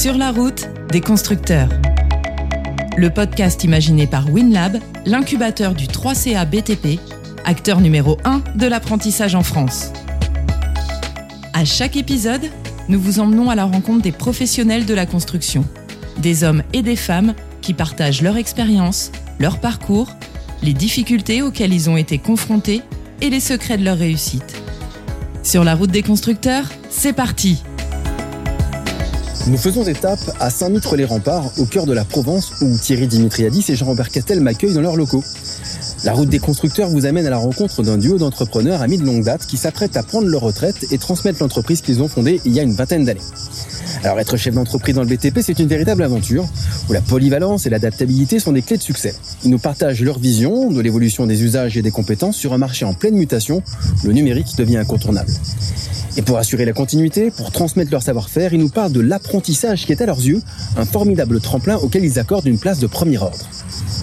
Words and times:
Sur 0.00 0.16
la 0.16 0.30
route 0.30 0.68
des 0.92 1.00
constructeurs. 1.00 1.68
Le 2.96 3.10
podcast 3.10 3.64
imaginé 3.64 4.06
par 4.06 4.32
WinLab, 4.32 4.78
l'incubateur 5.04 5.74
du 5.74 5.86
3CA 5.86 6.48
BTP, 6.48 7.00
acteur 7.44 7.80
numéro 7.80 8.16
1 8.22 8.42
de 8.54 8.68
l'apprentissage 8.68 9.34
en 9.34 9.42
France. 9.42 9.90
À 11.52 11.64
chaque 11.64 11.96
épisode, 11.96 12.48
nous 12.88 13.00
vous 13.00 13.18
emmenons 13.18 13.50
à 13.50 13.56
la 13.56 13.64
rencontre 13.64 14.02
des 14.02 14.12
professionnels 14.12 14.86
de 14.86 14.94
la 14.94 15.04
construction, 15.04 15.64
des 16.18 16.44
hommes 16.44 16.62
et 16.72 16.82
des 16.82 16.94
femmes 16.94 17.34
qui 17.60 17.74
partagent 17.74 18.22
leur 18.22 18.36
expérience, 18.36 19.10
leur 19.40 19.58
parcours, 19.58 20.12
les 20.62 20.74
difficultés 20.74 21.42
auxquelles 21.42 21.74
ils 21.74 21.90
ont 21.90 21.96
été 21.96 22.18
confrontés 22.18 22.82
et 23.20 23.30
les 23.30 23.40
secrets 23.40 23.78
de 23.78 23.84
leur 23.84 23.98
réussite. 23.98 24.62
Sur 25.42 25.64
la 25.64 25.74
route 25.74 25.90
des 25.90 26.04
constructeurs, 26.04 26.66
c'est 26.88 27.14
parti 27.14 27.64
Nous 29.48 29.56
faisons 29.56 29.84
étape 29.84 30.20
à 30.40 30.50
Saint-Mitre-les-Remparts, 30.50 31.58
au 31.58 31.64
cœur 31.64 31.86
de 31.86 31.94
la 31.94 32.04
Provence, 32.04 32.52
où 32.60 32.76
Thierry 32.76 33.06
Dimitriadis 33.06 33.64
et 33.70 33.76
Jean-Robert 33.76 34.10
Castel 34.10 34.40
m'accueillent 34.40 34.74
dans 34.74 34.82
leurs 34.82 34.96
locaux. 34.96 35.24
La 36.04 36.12
route 36.12 36.28
des 36.28 36.38
constructeurs 36.38 36.90
vous 36.90 37.06
amène 37.06 37.26
à 37.26 37.30
la 37.30 37.38
rencontre 37.38 37.82
d'un 37.82 37.96
duo 37.96 38.18
d'entrepreneurs 38.18 38.82
amis 38.82 38.98
de 38.98 39.06
longue 39.06 39.24
date 39.24 39.46
qui 39.46 39.56
s'apprêtent 39.56 39.96
à 39.96 40.02
prendre 40.02 40.28
leur 40.28 40.42
retraite 40.42 40.92
et 40.92 40.98
transmettre 40.98 41.42
l'entreprise 41.42 41.80
qu'ils 41.80 42.02
ont 42.02 42.08
fondée 42.08 42.42
il 42.44 42.52
y 42.52 42.60
a 42.60 42.62
une 42.62 42.74
vingtaine 42.74 43.06
d'années. 43.06 43.22
Alors 44.04 44.20
être 44.20 44.36
chef 44.36 44.54
d'entreprise 44.54 44.94
dans 44.94 45.02
le 45.02 45.08
BTP, 45.08 45.40
c'est 45.40 45.58
une 45.58 45.66
véritable 45.66 46.02
aventure 46.02 46.46
où 46.90 46.92
la 46.92 47.00
polyvalence 47.00 47.64
et 47.66 47.70
l'adaptabilité 47.70 48.40
sont 48.40 48.52
des 48.52 48.62
clés 48.62 48.76
de 48.76 48.82
succès. 48.82 49.14
Ils 49.44 49.50
nous 49.50 49.58
partagent 49.58 50.02
leur 50.02 50.18
vision 50.18 50.70
de 50.70 50.80
l'évolution 50.80 51.26
des 51.26 51.42
usages 51.42 51.78
et 51.78 51.82
des 51.82 51.90
compétences 51.90 52.36
sur 52.36 52.52
un 52.52 52.58
marché 52.58 52.84
en 52.84 52.92
pleine 52.92 53.14
mutation. 53.14 53.62
Le 54.04 54.12
numérique 54.12 54.56
devient 54.58 54.76
incontournable. 54.76 55.30
Et 56.18 56.22
pour 56.22 56.36
assurer 56.36 56.64
la 56.64 56.72
continuité, 56.72 57.30
pour 57.30 57.52
transmettre 57.52 57.92
leur 57.92 58.02
savoir-faire, 58.02 58.52
ils 58.52 58.58
nous 58.58 58.70
parlent 58.70 58.90
de 58.90 59.00
l'apprentissage 59.00 59.86
qui 59.86 59.92
est 59.92 60.02
à 60.02 60.06
leurs 60.06 60.18
yeux 60.18 60.42
un 60.76 60.84
formidable 60.84 61.40
tremplin 61.40 61.76
auquel 61.76 62.04
ils 62.04 62.18
accordent 62.18 62.46
une 62.46 62.58
place 62.58 62.80
de 62.80 62.88
premier 62.88 63.18
ordre. 63.18 63.38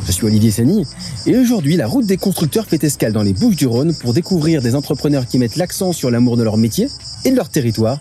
Je 0.07 0.13
suis 0.13 0.25
Olivier 0.25 0.49
Seny 0.49 0.85
et 1.25 1.35
aujourd'hui 1.35 1.75
la 1.75 1.87
route 1.87 2.05
des 2.05 2.15
constructeurs 2.15 2.67
fait 2.67 2.81
escale 2.85 3.11
dans 3.11 3.21
les 3.21 3.33
Bouches 3.33 3.57
du 3.57 3.67
Rhône 3.67 3.93
pour 3.93 4.13
découvrir 4.13 4.61
des 4.61 4.75
entrepreneurs 4.75 5.27
qui 5.27 5.37
mettent 5.39 5.57
l'accent 5.57 5.91
sur 5.91 6.09
l'amour 6.09 6.37
de 6.37 6.43
leur 6.43 6.55
métier 6.55 6.87
et 7.25 7.31
de 7.31 7.35
leur 7.35 7.49
territoire, 7.49 7.99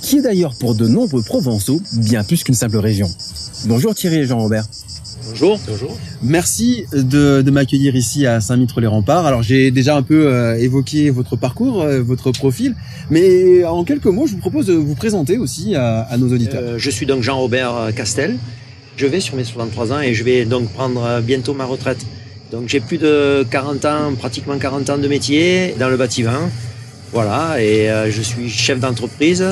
qui 0.00 0.18
est 0.18 0.22
d'ailleurs 0.22 0.56
pour 0.56 0.74
de 0.74 0.88
nombreux 0.88 1.22
Provençaux 1.22 1.80
bien 1.98 2.24
plus 2.24 2.42
qu'une 2.42 2.56
simple 2.56 2.78
région. 2.78 3.08
Bonjour 3.66 3.94
Thierry 3.94 4.16
et 4.16 4.26
Jean-Robert. 4.26 4.64
Bonjour. 5.28 5.58
Bonjour. 5.68 5.98
Merci 6.22 6.84
de, 6.92 7.42
de 7.42 7.50
m'accueillir 7.50 7.94
ici 7.94 8.26
à 8.26 8.40
Saint-Mitre-les-Remparts. 8.40 9.26
Alors 9.26 9.42
j'ai 9.42 9.70
déjà 9.70 9.96
un 9.96 10.02
peu 10.02 10.26
euh, 10.26 10.56
évoqué 10.58 11.10
votre 11.10 11.36
parcours, 11.36 11.82
euh, 11.82 12.02
votre 12.02 12.32
profil, 12.32 12.74
mais 13.10 13.64
en 13.64 13.84
quelques 13.84 14.06
mots, 14.06 14.26
je 14.26 14.32
vous 14.32 14.38
propose 14.38 14.66
de 14.66 14.74
vous 14.74 14.94
présenter 14.94 15.38
aussi 15.38 15.74
à, 15.74 16.00
à 16.00 16.16
nos 16.16 16.32
auditeurs. 16.32 16.62
Euh, 16.62 16.78
je 16.78 16.90
suis 16.90 17.06
donc 17.06 17.22
Jean-Robert 17.22 17.90
Castel. 17.94 18.36
Je 18.96 19.06
vais 19.06 19.20
sur 19.20 19.36
mes 19.36 19.44
63 19.44 19.92
ans 19.92 20.00
et 20.00 20.12
je 20.14 20.24
vais 20.24 20.44
donc 20.44 20.70
prendre 20.72 21.20
bientôt 21.20 21.54
ma 21.54 21.64
retraite. 21.64 22.04
Donc 22.50 22.68
j'ai 22.68 22.80
plus 22.80 22.98
de 22.98 23.46
40 23.50 23.84
ans, 23.84 24.12
pratiquement 24.18 24.58
40 24.58 24.90
ans 24.90 24.98
de 24.98 25.08
métier 25.08 25.74
dans 25.78 25.88
le 25.88 25.96
bâtiment. 25.96 26.50
Voilà, 27.12 27.62
et 27.62 27.88
je 28.10 28.22
suis 28.22 28.48
chef 28.50 28.80
d'entreprise 28.80 29.44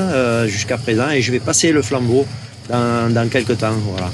jusqu'à 0.47 0.77
présent 0.77 1.09
et 1.09 1.21
je 1.21 1.31
vais 1.31 1.39
passer 1.39 1.71
le 1.71 1.81
flambeau 1.81 2.25
dans, 2.69 3.11
dans 3.11 3.27
quelques 3.29 3.57
temps. 3.57 3.73
Voilà. 3.91 4.11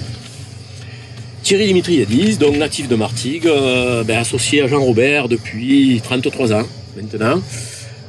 Thierry 1.47 1.67
Dimitriadis, 1.67 2.37
donc 2.37 2.57
natif 2.57 2.89
de 2.89 2.97
Martigues, 2.97 3.47
euh, 3.47 4.03
ben, 4.03 4.17
associé 4.17 4.63
à 4.63 4.67
Jean-Robert 4.67 5.29
depuis 5.29 6.01
33 6.03 6.51
ans 6.51 6.67
maintenant. 6.97 7.41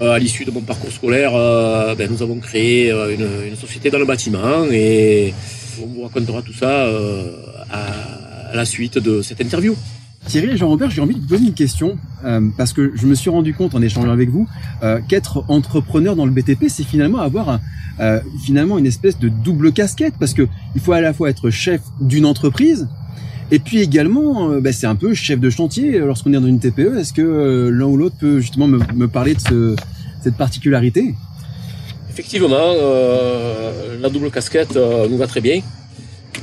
Euh, 0.03 0.11
à 0.11 0.19
l'issue 0.19 0.45
de 0.45 0.51
mon 0.51 0.63
parcours 0.63 0.91
scolaire, 0.91 1.37
euh, 1.37 1.95
ben, 1.95 2.11
nous 2.11 2.21
avons 2.21 2.41
créé 2.41 2.91
une, 2.91 3.55
société 3.55 3.91
dans 3.91 4.01
le 4.01 4.07
bâtiment 4.07 4.65
et 4.73 5.33
on 5.81 5.87
vous 5.87 6.03
racontera 6.03 6.43
tout 6.43 6.53
ça 6.53 6.89
à, 7.71 8.57
la 8.57 8.65
suite 8.65 8.99
de 8.99 9.23
cette 9.23 9.41
interview. 9.41 9.77
Thierry 10.27 10.55
et 10.55 10.57
Jean-Robert, 10.57 10.91
j'ai 10.91 11.01
envie 11.01 11.15
de 11.15 11.21
vous 11.21 11.29
poser 11.29 11.45
une 11.45 11.55
question 11.55 11.97
parce 12.57 12.73
que 12.73 12.91
je 12.97 13.07
me 13.07 13.15
suis 13.15 13.31
rendu 13.31 13.55
compte 13.55 13.73
en 13.77 13.83
échangeant 13.83 14.11
avec 14.11 14.31
vous 14.31 14.49
qu'être 15.09 15.45
entrepreneur 15.47 16.17
dans 16.17 16.27
le 16.27 16.33
BTP, 16.33 16.65
c'est 16.67 16.83
finalement 16.83 17.21
avoir 17.21 17.61
finalement 18.45 18.79
une 18.79 18.87
espèce 18.87 19.17
de 19.17 19.29
double 19.29 19.71
casquette 19.71 20.15
parce 20.19 20.35
que 20.35 20.49
il 20.75 20.81
faut 20.81 20.93
à 20.93 21.01
la 21.01 21.15
fois 21.15 21.31
être 21.31 21.51
chef 21.51 21.83
d'une 22.01 22.27
entreprise 22.27 22.89
et 23.51 23.59
puis 23.59 23.81
également, 23.81 24.61
bah, 24.61 24.73
c'est 24.73 24.87
un 24.87 24.95
peu 24.95 25.15
chef 25.15 25.41
de 25.41 25.51
chantier 25.51 25.99
lorsqu'on 25.99 26.33
est 26.33 26.41
dans 26.41 26.47
une 26.47 26.61
TPE. 26.61 26.99
Est-ce 26.99 27.13
que 27.13 27.69
l'un 27.73 27.87
ou 27.87 27.97
l'autre 27.97 28.17
peut 28.19 28.41
justement 28.41 28.69
me, 28.69 28.81
me 28.95 29.09
parler 29.09 29.35
de 29.35 29.41
ce, 29.41 29.77
cette 30.23 30.37
particularité? 30.37 31.15
Effectivement, 32.11 32.75
la 34.01 34.09
double 34.09 34.31
casquette 34.31 34.77
nous 34.77 35.17
va 35.17 35.27
très 35.27 35.41
bien 35.41 35.61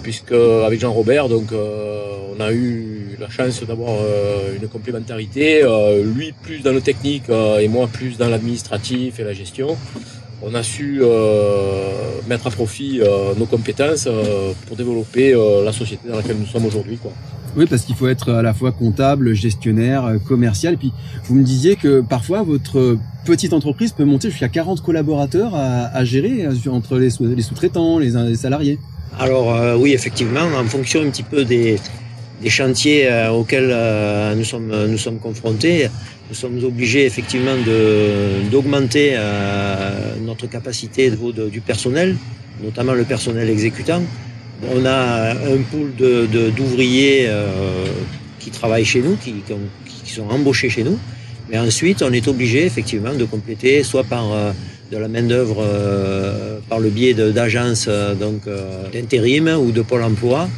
puisque 0.04 0.34
avec 0.34 0.80
Jean-Robert, 0.80 1.30
donc 1.30 1.52
on 1.52 2.42
a 2.42 2.52
eu 2.52 3.06
la 3.20 3.30
chance 3.30 3.64
d'avoir 3.64 3.92
euh, 4.02 4.56
une 4.62 4.68
complémentarité, 4.68 5.64
euh, 5.64 6.04
lui 6.04 6.34
plus 6.34 6.60
dans 6.60 6.74
le 6.74 6.82
technique 6.82 7.30
euh, 7.30 7.60
et 7.60 7.68
moi 7.68 7.88
plus 7.88 8.18
dans 8.18 8.30
l'administratif 8.30 9.20
et 9.20 9.24
la 9.24 9.34
gestion. 9.34 9.78
On 10.48 10.54
a 10.54 10.62
su 10.64 11.02
mettre 12.28 12.48
à 12.48 12.52
profit 12.52 13.02
nos 13.38 13.46
compétences 13.46 14.08
pour 14.68 14.78
développer 14.78 15.34
la 15.64 15.72
société 15.72 16.08
dans 16.08 16.18
laquelle 16.18 16.38
nous 16.38 16.46
sommes 16.46 16.66
aujourd'hui. 16.66 17.00
Oui, 17.58 17.66
parce 17.68 17.84
qu'il 17.84 17.96
faut 17.96 18.08
être 18.08 18.32
à 18.32 18.42
la 18.42 18.54
fois 18.54 18.72
comptable, 18.72 19.34
gestionnaire, 19.34 20.18
commercial. 20.28 20.76
Et 20.76 20.78
puis, 20.78 20.92
vous 21.24 21.36
me 21.36 21.44
disiez 21.44 21.78
que 21.78 22.02
parfois, 22.02 22.44
votre 22.44 22.98
petite 23.26 23.54
entreprise 23.54 23.92
peut 23.92 24.06
monter 24.06 24.30
jusqu'à 24.30 24.50
40 24.50 24.84
collaborateurs 24.84 25.56
à, 25.56 25.86
à 25.88 26.06
gérer 26.06 26.48
entre 26.70 27.00
les 27.00 27.10
sous-traitants, 27.10 27.98
les, 27.98 28.12
les, 28.12 28.36
salariés. 28.36 28.78
Alors, 29.18 29.80
oui, 29.80 29.94
effectivement, 29.94 30.46
en 30.60 30.66
fonction 30.66 31.02
un 31.02 31.10
petit 31.10 31.24
peu 31.24 31.44
des, 31.44 31.78
des 32.42 32.50
chantiers 32.50 33.08
euh, 33.10 33.32
auxquels 33.32 33.70
euh, 33.72 34.36
nous 34.36 34.44
sommes 34.44 34.72
nous 34.88 34.98
sommes 34.98 35.20
confrontés, 35.20 35.90
nous 36.30 36.36
sommes 36.36 36.64
obligés 36.64 37.06
effectivement 37.06 37.56
de 37.56 38.50
d'augmenter 38.52 39.14
euh, 39.16 40.15
notre 40.36 40.50
capacité 40.50 41.10
du 41.10 41.62
personnel, 41.62 42.18
notamment 42.62 42.94
le 42.94 43.06
personnel 43.06 43.50
exécutant. 43.50 44.02
On 44.76 44.86
a 44.86 45.32
un 45.32 45.62
pool 45.72 45.94
d'ouvriers 46.58 47.30
qui 48.40 48.52
travaillent 48.52 48.86
chez 48.86 49.02
nous, 49.02 49.16
qui, 49.16 49.34
sont 50.12 50.30
embauchés 50.30 50.70
chez 50.70 50.84
nous, 50.84 50.98
mais 51.50 51.58
ensuite 51.58 52.02
on 52.02 52.12
est 52.12 52.28
obligé 52.28 52.66
effectivement 52.66 53.14
de 53.14 53.26
compléter 53.26 53.84
soit 53.84 54.04
par 54.04 54.26
de 54.92 54.98
la 54.98 55.08
main 55.08 55.24
d'œuvre 55.24 55.66
par 56.70 56.80
le 56.80 56.90
biais 56.90 57.14
d'agences 57.14 57.90
d'intérim 58.94 59.48
ou 59.48 59.72
de 59.72 59.82
pôle 59.82 60.04
emploi 60.04 60.50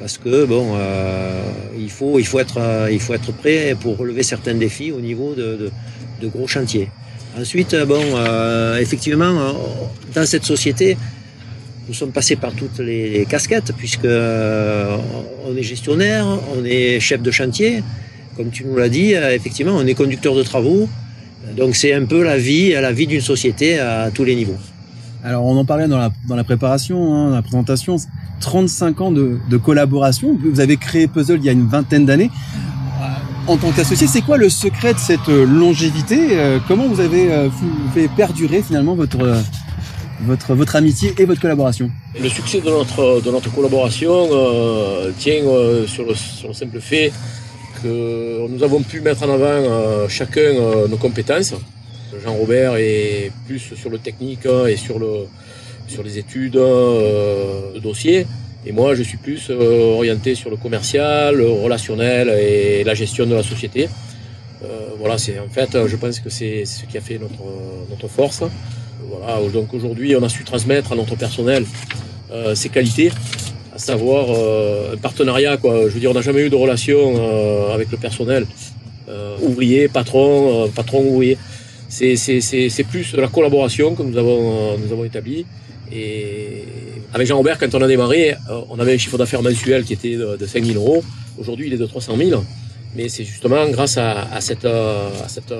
parce 0.00 0.18
que 0.18 0.44
bon, 0.44 0.74
euh, 0.74 1.42
il 1.78 1.90
faut 1.90 2.18
être 2.18 2.58
euh, 2.58 3.32
prêt 3.40 3.76
pour 3.80 3.96
relever 3.96 4.22
certains 4.22 4.54
défis 4.54 4.90
au 4.92 5.00
niveau 5.00 5.34
de 5.34 6.28
gros 6.28 6.46
chantiers. 6.46 6.88
Ensuite, 7.38 7.74
bon, 7.88 8.00
euh, 8.00 8.78
effectivement, 8.78 9.32
dans 10.14 10.24
cette 10.24 10.44
société, 10.44 10.96
nous 11.88 11.94
sommes 11.94 12.12
passés 12.12 12.36
par 12.36 12.52
toutes 12.52 12.78
les 12.78 13.26
casquettes 13.28 13.72
puisque 13.76 14.04
euh, 14.04 14.96
on 15.44 15.56
est 15.56 15.62
gestionnaire, 15.62 16.26
on 16.56 16.64
est 16.64 17.00
chef 17.00 17.20
de 17.22 17.30
chantier, 17.32 17.82
comme 18.36 18.50
tu 18.50 18.64
nous 18.64 18.76
l'as 18.76 18.88
dit, 18.88 19.14
euh, 19.14 19.34
effectivement, 19.34 19.72
on 19.74 19.84
est 19.86 19.94
conducteur 19.94 20.36
de 20.36 20.42
travaux. 20.44 20.88
Donc 21.56 21.74
c'est 21.74 21.92
un 21.92 22.04
peu 22.04 22.22
la 22.22 22.38
vie, 22.38 22.70
la 22.70 22.92
vie 22.92 23.06
d'une 23.06 23.20
société 23.20 23.78
à 23.80 24.10
tous 24.12 24.24
les 24.24 24.36
niveaux. 24.36 24.56
Alors 25.24 25.44
on 25.44 25.56
en 25.56 25.64
parlait 25.64 25.88
dans 25.88 25.98
la, 25.98 26.10
dans 26.28 26.36
la 26.36 26.44
préparation, 26.44 27.14
hein, 27.14 27.28
dans 27.30 27.34
la 27.34 27.42
présentation. 27.42 27.96
35 28.40 29.00
ans 29.00 29.10
de, 29.10 29.38
de, 29.48 29.56
collaboration. 29.56 30.38
Vous 30.42 30.60
avez 30.60 30.76
créé 30.76 31.06
Puzzle 31.06 31.38
il 31.38 31.44
y 31.44 31.48
a 31.48 31.52
une 31.52 31.66
vingtaine 31.66 32.04
d'années. 32.06 32.30
En 33.46 33.56
tant 33.58 33.70
qu'associé, 33.72 34.06
c'est 34.06 34.22
quoi 34.22 34.38
le 34.38 34.48
secret 34.48 34.94
de 34.94 34.98
cette 34.98 35.28
longévité 35.28 36.38
Comment 36.66 36.88
vous 36.88 37.00
avez 37.00 37.28
fait 37.94 38.08
perdurer 38.08 38.62
finalement 38.62 38.94
votre, 38.94 39.18
votre, 40.22 40.54
votre 40.54 40.76
amitié 40.76 41.14
et 41.18 41.24
votre 41.24 41.40
collaboration? 41.40 41.90
Le 42.20 42.28
succès 42.28 42.60
de 42.60 42.70
notre, 42.70 43.20
de 43.20 43.30
notre 43.30 43.52
collaboration 43.52 44.28
euh, 44.32 45.10
tient 45.18 45.44
euh, 45.44 45.86
sur, 45.86 46.06
le, 46.06 46.14
sur, 46.14 46.48
le, 46.48 46.54
simple 46.54 46.80
fait 46.80 47.12
que 47.82 48.46
nous 48.48 48.62
avons 48.62 48.82
pu 48.82 49.00
mettre 49.00 49.24
en 49.24 49.32
avant 49.32 49.44
euh, 49.44 50.08
chacun 50.08 50.54
nos 50.88 50.96
compétences. 50.96 51.54
Jean-Robert 52.22 52.76
est 52.76 53.32
plus 53.46 53.58
sur 53.58 53.90
le 53.90 53.98
technique 53.98 54.46
et 54.46 54.76
sur 54.76 54.98
le, 54.98 55.26
sur 55.88 56.02
les 56.02 56.18
études, 56.18 56.56
euh, 56.56 57.72
le 57.74 57.80
dossier. 57.80 58.26
Et 58.66 58.72
moi, 58.72 58.94
je 58.94 59.02
suis 59.02 59.18
plus 59.18 59.48
euh, 59.50 59.94
orienté 59.94 60.34
sur 60.34 60.50
le 60.50 60.56
commercial, 60.56 61.36
le 61.36 61.50
relationnel 61.50 62.28
et 62.30 62.82
la 62.84 62.94
gestion 62.94 63.26
de 63.26 63.34
la 63.34 63.42
société. 63.42 63.88
Euh, 64.62 64.66
voilà, 64.98 65.18
c'est 65.18 65.38
en 65.38 65.48
fait, 65.48 65.76
je 65.86 65.96
pense 65.96 66.20
que 66.20 66.30
c'est 66.30 66.64
ce 66.64 66.84
qui 66.86 66.96
a 66.96 67.00
fait 67.00 67.18
notre, 67.18 67.44
notre 67.90 68.08
force. 68.08 68.42
Voilà, 69.08 69.38
donc 69.50 69.74
aujourd'hui, 69.74 70.16
on 70.16 70.22
a 70.22 70.28
su 70.28 70.44
transmettre 70.44 70.92
à 70.92 70.96
notre 70.96 71.14
personnel 71.16 71.66
euh, 72.32 72.54
ses 72.54 72.70
qualités, 72.70 73.12
à 73.74 73.78
savoir 73.78 74.30
un 74.30 74.96
partenariat. 74.96 75.58
Quoi. 75.58 75.88
Je 75.88 75.94
veux 75.94 76.00
dire, 76.00 76.10
on 76.10 76.14
n'a 76.14 76.22
jamais 76.22 76.46
eu 76.46 76.50
de 76.50 76.56
relation 76.56 77.70
avec 77.74 77.90
le 77.90 77.98
personnel, 77.98 78.46
ouvrier, 79.42 79.88
patron, 79.88 80.70
patron, 80.74 81.00
ouvrier 81.00 81.36
c'est 81.88 82.84
plus 82.88 83.14
la 83.14 83.28
collaboration 83.28 83.94
que 83.94 84.02
nous 84.02 84.16
avons, 84.16 84.78
nous 84.78 84.92
avons 84.92 85.04
établie. 85.04 85.46
Et 85.92 86.64
avec 87.14 87.26
Jean-Robert, 87.28 87.58
quand 87.58 87.74
on 87.74 87.80
a 87.80 87.86
démarré, 87.86 88.34
on 88.68 88.78
avait 88.80 88.94
un 88.94 88.98
chiffre 88.98 89.16
d'affaires 89.16 89.42
mensuel 89.42 89.84
qui 89.84 89.92
était 89.92 90.16
de, 90.16 90.46
5 90.46 90.64
000 90.64 90.78
euros. 90.78 91.02
Aujourd'hui, 91.38 91.68
il 91.68 91.72
est 91.72 91.78
de 91.78 91.86
300 91.86 92.16
000. 92.16 92.44
Mais 92.96 93.08
c'est 93.08 93.24
justement 93.24 93.68
grâce 93.70 93.96
à, 93.98 94.40
cette, 94.40 94.64
à 94.64 95.28
cette 95.28 95.54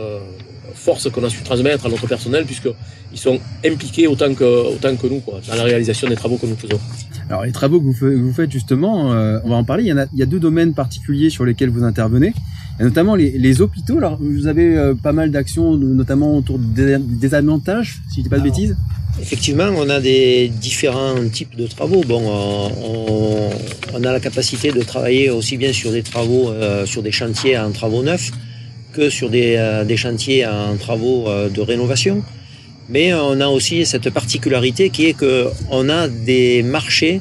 force 0.75 1.11
qu'on 1.11 1.25
a 1.25 1.31
su 1.31 1.43
transmettre 1.43 1.87
à 1.87 1.89
notre 1.89 2.07
personnel, 2.07 2.45
puisqu'ils 2.45 3.19
sont 3.19 3.39
impliqués 3.65 4.07
autant 4.07 4.35
que, 4.35 5.09
nous 5.09 5.21
quoi, 5.21 5.41
dans 5.49 5.55
la 5.55 5.63
réalisation 5.63 6.09
des 6.09 6.17
travaux 6.17 6.37
que 6.37 6.47
nous 6.47 6.57
faisons. 6.57 6.81
Alors 7.29 7.45
les 7.45 7.53
travaux 7.53 7.81
que 7.81 7.87
vous, 7.87 8.33
faites 8.33 8.51
justement, 8.51 9.13
euh, 9.13 9.39
on 9.45 9.51
va 9.51 9.57
en 9.57 9.65
parler, 9.65 9.85
il 9.85 10.19
y 10.19 10.23
a 10.23 10.27
deux 10.27 10.41
domaines 10.41 10.75
particuliers 10.75 11.31
sur 11.31 11.45
lesquels 11.45 11.71
vous 11.71 11.85
intervenez, 11.85 12.35
et 12.79 12.83
notamment 12.83 13.15
les, 13.15 13.31
les 13.31 13.61
hôpitaux. 13.61 13.99
Alors 13.99 14.19
vous 14.21 14.47
avez 14.47 14.77
euh, 14.77 14.95
pas 14.95 15.13
mal 15.13 15.31
d'actions, 15.31 15.77
notamment 15.77 16.37
autour 16.37 16.59
des, 16.59 16.99
des 16.99 17.35
avantages, 17.35 18.01
si 18.11 18.19
je 18.19 18.23
dis 18.23 18.29
pas 18.29 18.39
de 18.39 18.45
bêtises. 18.45 18.77
Effectivement, 19.21 19.71
on 19.77 19.89
a 19.91 20.01
des 20.01 20.49
différents 20.49 21.15
types 21.33 21.55
de 21.57 21.69
travaux. 21.69 22.03
Bon, 22.03 22.21
on, 22.27 23.51
on, 23.95 24.05
a 24.05 24.13
la 24.13 24.19
capacité 24.19 24.73
de 24.73 24.83
travailler 24.83 25.31
aussi 25.31 25.57
bien 25.57 25.73
sur 25.73 25.93
des 25.93 26.03
travaux, 26.03 26.51
euh, 26.51 26.85
sur 26.85 27.01
des 27.03 27.13
chantiers 27.13 27.57
en 27.57 27.71
travaux 27.71 28.03
neufs, 28.03 28.33
que 28.93 29.09
sur 29.11 29.31
des, 29.31 29.55
euh, 29.57 29.85
des 29.85 29.97
chantiers 29.97 30.45
en 30.47 30.77
travaux 30.77 31.29
euh, 31.29 31.49
de 31.49 31.61
rénovation. 31.61 32.25
Mais 32.89 33.15
on 33.15 33.41
a 33.41 33.47
aussi 33.47 33.87
cette 33.87 34.11
particularité 34.11 34.91
qui 34.91 35.07
est 35.07 35.15
qu'on 35.15 35.89
a 35.89 36.09
des 36.09 36.63
marchés 36.63 37.21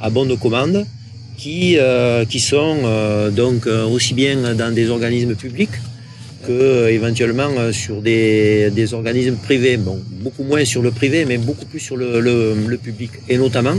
à 0.00 0.10
bon 0.10 0.24
de 0.26 0.36
commande 0.36 0.86
qui, 1.36 1.76
euh, 1.78 2.24
qui 2.24 2.40
sont 2.40 2.78
donc 3.30 3.66
aussi 3.66 4.14
bien 4.14 4.54
dans 4.54 4.74
des 4.74 4.90
organismes 4.90 5.34
publics 5.34 5.76
que 6.46 6.88
éventuellement 6.88 7.50
sur 7.72 8.02
des, 8.02 8.70
des, 8.70 8.94
organismes 8.94 9.36
privés. 9.36 9.76
Bon, 9.76 10.00
beaucoup 10.10 10.42
moins 10.42 10.64
sur 10.64 10.82
le 10.82 10.90
privé, 10.90 11.24
mais 11.24 11.38
beaucoup 11.38 11.66
plus 11.66 11.78
sur 11.78 11.96
le, 11.96 12.20
le, 12.20 12.54
le 12.66 12.78
public. 12.78 13.12
Et 13.28 13.38
notamment 13.38 13.76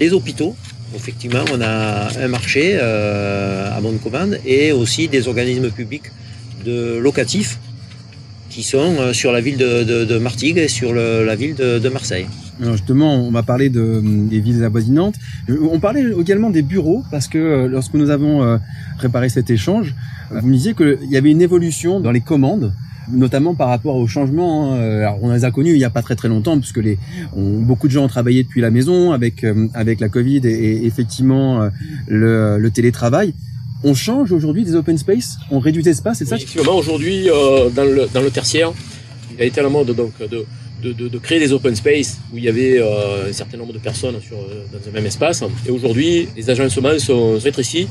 les 0.00 0.12
hôpitaux. 0.12 0.56
Effectivement, 0.96 1.44
on 1.52 1.60
a 1.60 2.08
un 2.18 2.28
marché 2.28 2.78
à 2.78 3.78
bonne 3.82 3.98
commande 3.98 4.38
et 4.46 4.72
aussi 4.72 5.08
des 5.08 5.28
organismes 5.28 5.70
publics 5.70 6.10
de 6.64 6.96
locatifs 6.98 7.58
qui 8.54 8.62
sont 8.62 8.96
euh, 9.00 9.12
sur 9.12 9.32
la 9.32 9.40
ville 9.40 9.56
de, 9.56 10.18
Martigues 10.18 10.58
et 10.58 10.68
sur 10.68 10.94
la 10.94 11.34
ville 11.34 11.56
de, 11.56 11.88
Marseille. 11.88 12.26
Alors 12.60 12.76
justement, 12.76 13.16
on 13.16 13.30
va 13.30 13.42
parler 13.42 13.68
de, 13.68 14.00
des 14.02 14.40
villes 14.40 14.62
avoisinantes. 14.64 15.16
On 15.48 15.78
parlait 15.80 16.04
également 16.18 16.50
des 16.50 16.62
bureaux 16.62 17.02
parce 17.10 17.28
que 17.28 17.38
euh, 17.38 17.68
lorsque 17.68 17.94
nous 17.94 18.10
avons 18.10 18.42
euh, 18.42 18.58
préparé 18.96 19.28
cet 19.28 19.50
échange, 19.50 19.94
vous 20.30 20.46
me 20.46 20.52
disiez 20.52 20.74
qu'il 20.74 21.10
y 21.10 21.16
avait 21.16 21.30
une 21.30 21.42
évolution 21.42 22.00
dans 22.00 22.12
les 22.12 22.20
commandes 22.20 22.72
notamment 23.12 23.54
par 23.54 23.68
rapport 23.68 23.96
aux 23.96 24.06
changements. 24.06 24.72
Hein. 24.72 24.80
Alors, 24.80 25.18
on 25.22 25.30
les 25.30 25.44
a 25.44 25.50
connus 25.50 25.72
il 25.72 25.78
n'y 25.78 25.84
a 25.84 25.90
pas 25.90 26.00
très 26.00 26.16
très 26.16 26.28
longtemps, 26.28 26.58
puisque 26.58 26.78
les, 26.78 26.98
beaucoup 27.36 27.86
de 27.86 27.92
gens 27.92 28.04
ont 28.04 28.08
travaillé 28.08 28.44
depuis 28.44 28.62
la 28.62 28.70
maison 28.70 29.12
avec 29.12 29.44
avec 29.74 30.00
la 30.00 30.08
Covid 30.08 30.40
et, 30.44 30.86
effectivement 30.86 31.68
le, 32.08 32.56
le, 32.56 32.70
télétravail 32.70 33.34
on 33.84 33.94
change 33.94 34.32
aujourd'hui 34.32 34.64
des 34.64 34.74
open 34.74 34.96
space, 34.96 35.36
on 35.50 35.58
réduit 35.58 35.82
l'espace, 35.82 36.18
c'est 36.18 36.24
ça? 36.24 36.36
Effectivement, 36.36 36.74
aujourd'hui, 36.74 37.28
euh, 37.28 37.68
dans, 37.68 37.84
le, 37.84 38.08
dans 38.12 38.22
le 38.22 38.30
tertiaire, 38.30 38.72
il 39.32 39.42
a 39.42 39.44
été 39.44 39.60
à 39.60 39.68
mode 39.68 39.90
donc, 39.94 40.12
de, 40.18 40.46
de, 40.92 41.08
de, 41.08 41.18
créer 41.18 41.38
des 41.38 41.52
open 41.52 41.74
space 41.74 42.18
où 42.32 42.38
il 42.38 42.44
y 42.44 42.48
avait 42.48 42.78
euh, 42.78 43.30
un 43.30 43.32
certain 43.32 43.56
nombre 43.56 43.72
de 43.72 43.78
personnes 43.78 44.20
sur, 44.20 44.36
euh, 44.36 44.64
dans 44.72 44.88
un 44.88 44.92
même 44.92 45.06
espace. 45.06 45.42
Et 45.66 45.70
aujourd'hui, 45.70 46.28
les 46.36 46.50
agencements 46.50 46.98
sont 46.98 47.38
rétrécis. 47.38 47.88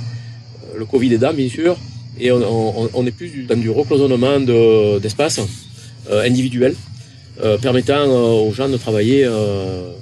Le 0.78 0.86
Covid 0.86 1.14
est 1.14 1.22
là, 1.22 1.34
bien 1.34 1.50
sûr. 1.50 1.76
Et 2.20 2.32
on, 2.32 3.08
est 3.08 3.12
plus 3.12 3.46
dans 3.50 3.60
du 3.60 3.72
recloisonnement 3.72 4.40
d'espace 5.00 5.40
individuel, 6.12 6.76
permettant 7.60 8.06
aux 8.06 8.54
gens 8.54 8.70
de 8.70 8.78
travailler 8.78 9.28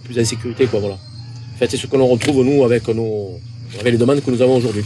plus 0.03 0.19
en 0.19 0.25
sécurité. 0.25 0.65
Quoi, 0.65 0.81
voilà. 0.81 0.95
En 0.95 1.57
fait, 1.57 1.71
c'est 1.71 1.77
ce 1.77 1.87
que 1.87 1.95
l'on 1.95 2.07
retrouve, 2.07 2.43
nous, 2.43 2.65
avec 2.65 2.85
nos, 2.89 3.39
les 3.83 3.97
demandes 3.97 4.21
que 4.21 4.31
nous 4.31 4.41
avons 4.41 4.57
aujourd'hui. 4.57 4.83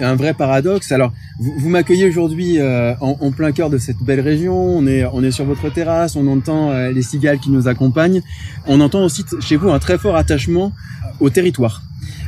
Un 0.00 0.14
vrai 0.14 0.34
paradoxe. 0.34 0.92
Alors, 0.92 1.12
vous, 1.38 1.54
vous 1.58 1.68
m'accueillez 1.68 2.06
aujourd'hui 2.06 2.58
euh, 2.58 2.94
en, 3.00 3.30
plein 3.30 3.52
cœur 3.52 3.70
de 3.70 3.78
cette 3.78 3.98
belle 4.02 4.20
région. 4.20 4.54
On 4.54 4.86
est, 4.86 5.04
on 5.04 5.22
est 5.22 5.30
sur 5.30 5.44
votre 5.44 5.70
terrasse, 5.70 6.16
on 6.16 6.26
entend 6.26 6.70
euh, 6.70 6.90
les 6.92 7.02
cigales 7.02 7.38
qui 7.38 7.50
nous 7.50 7.68
accompagnent. 7.68 8.22
On 8.66 8.80
entend 8.80 9.04
aussi 9.04 9.24
chez 9.40 9.56
vous 9.56 9.70
un 9.70 9.78
très 9.78 9.98
fort 9.98 10.16
attachement 10.16 10.72
au 11.20 11.30
territoire. 11.30 11.82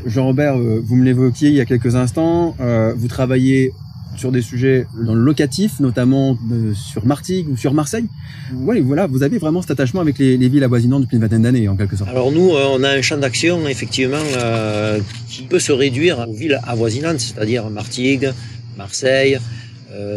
Jean-Robert, 0.07 0.57
euh, 0.57 0.83
vous 0.85 0.97
me 0.97 1.05
l'évoquiez 1.05 1.49
il 1.49 1.55
y 1.55 1.61
a 1.61 1.67
quelques 1.67 1.97
instants. 1.97 2.57
vous 2.97 3.09
travaillez 3.09 3.73
sur 4.19 4.33
des 4.33 4.43
sujets 4.43 4.87
dans 5.07 5.15
le 5.15 5.23
locatif, 5.23 5.81
notamment 5.81 6.37
euh, 6.53 6.75
sur 6.75 7.07
Martigues 7.07 7.49
ou 7.49 7.57
sur 7.57 7.73
Marseille. 7.73 8.07
Voilà, 8.53 9.07
vous 9.07 9.23
avez 9.23 9.39
vraiment 9.39 9.63
cet 9.63 9.71
attachement 9.71 10.01
avec 10.01 10.19
les, 10.19 10.37
villes 10.37 10.65
avoisinantes 10.65 11.03
depuis 11.03 11.17
une 11.17 11.23
vingtaine 11.23 11.43
d'années, 11.43 11.69
en 11.69 11.77
quelque 11.77 11.97
sorte. 11.97 12.11
Alors 12.11 12.33
nous, 12.33 12.51
euh, 12.51 12.67
on 12.71 12.83
a 12.83 12.91
un 12.91 13.03
champ 13.03 13.17
d'action, 13.17 13.69
effectivement, 13.69 14.17
euh, 14.37 14.99
qui 15.29 15.43
peut 15.43 15.61
se 15.61 15.73
réduire 15.73 16.27
aux 16.29 16.35
villes 16.35 16.61
avoisinantes, 16.67 17.21
c'est-à-dire 17.21 17.71
Martigues, 17.71 18.31
Marseille, 18.77 19.39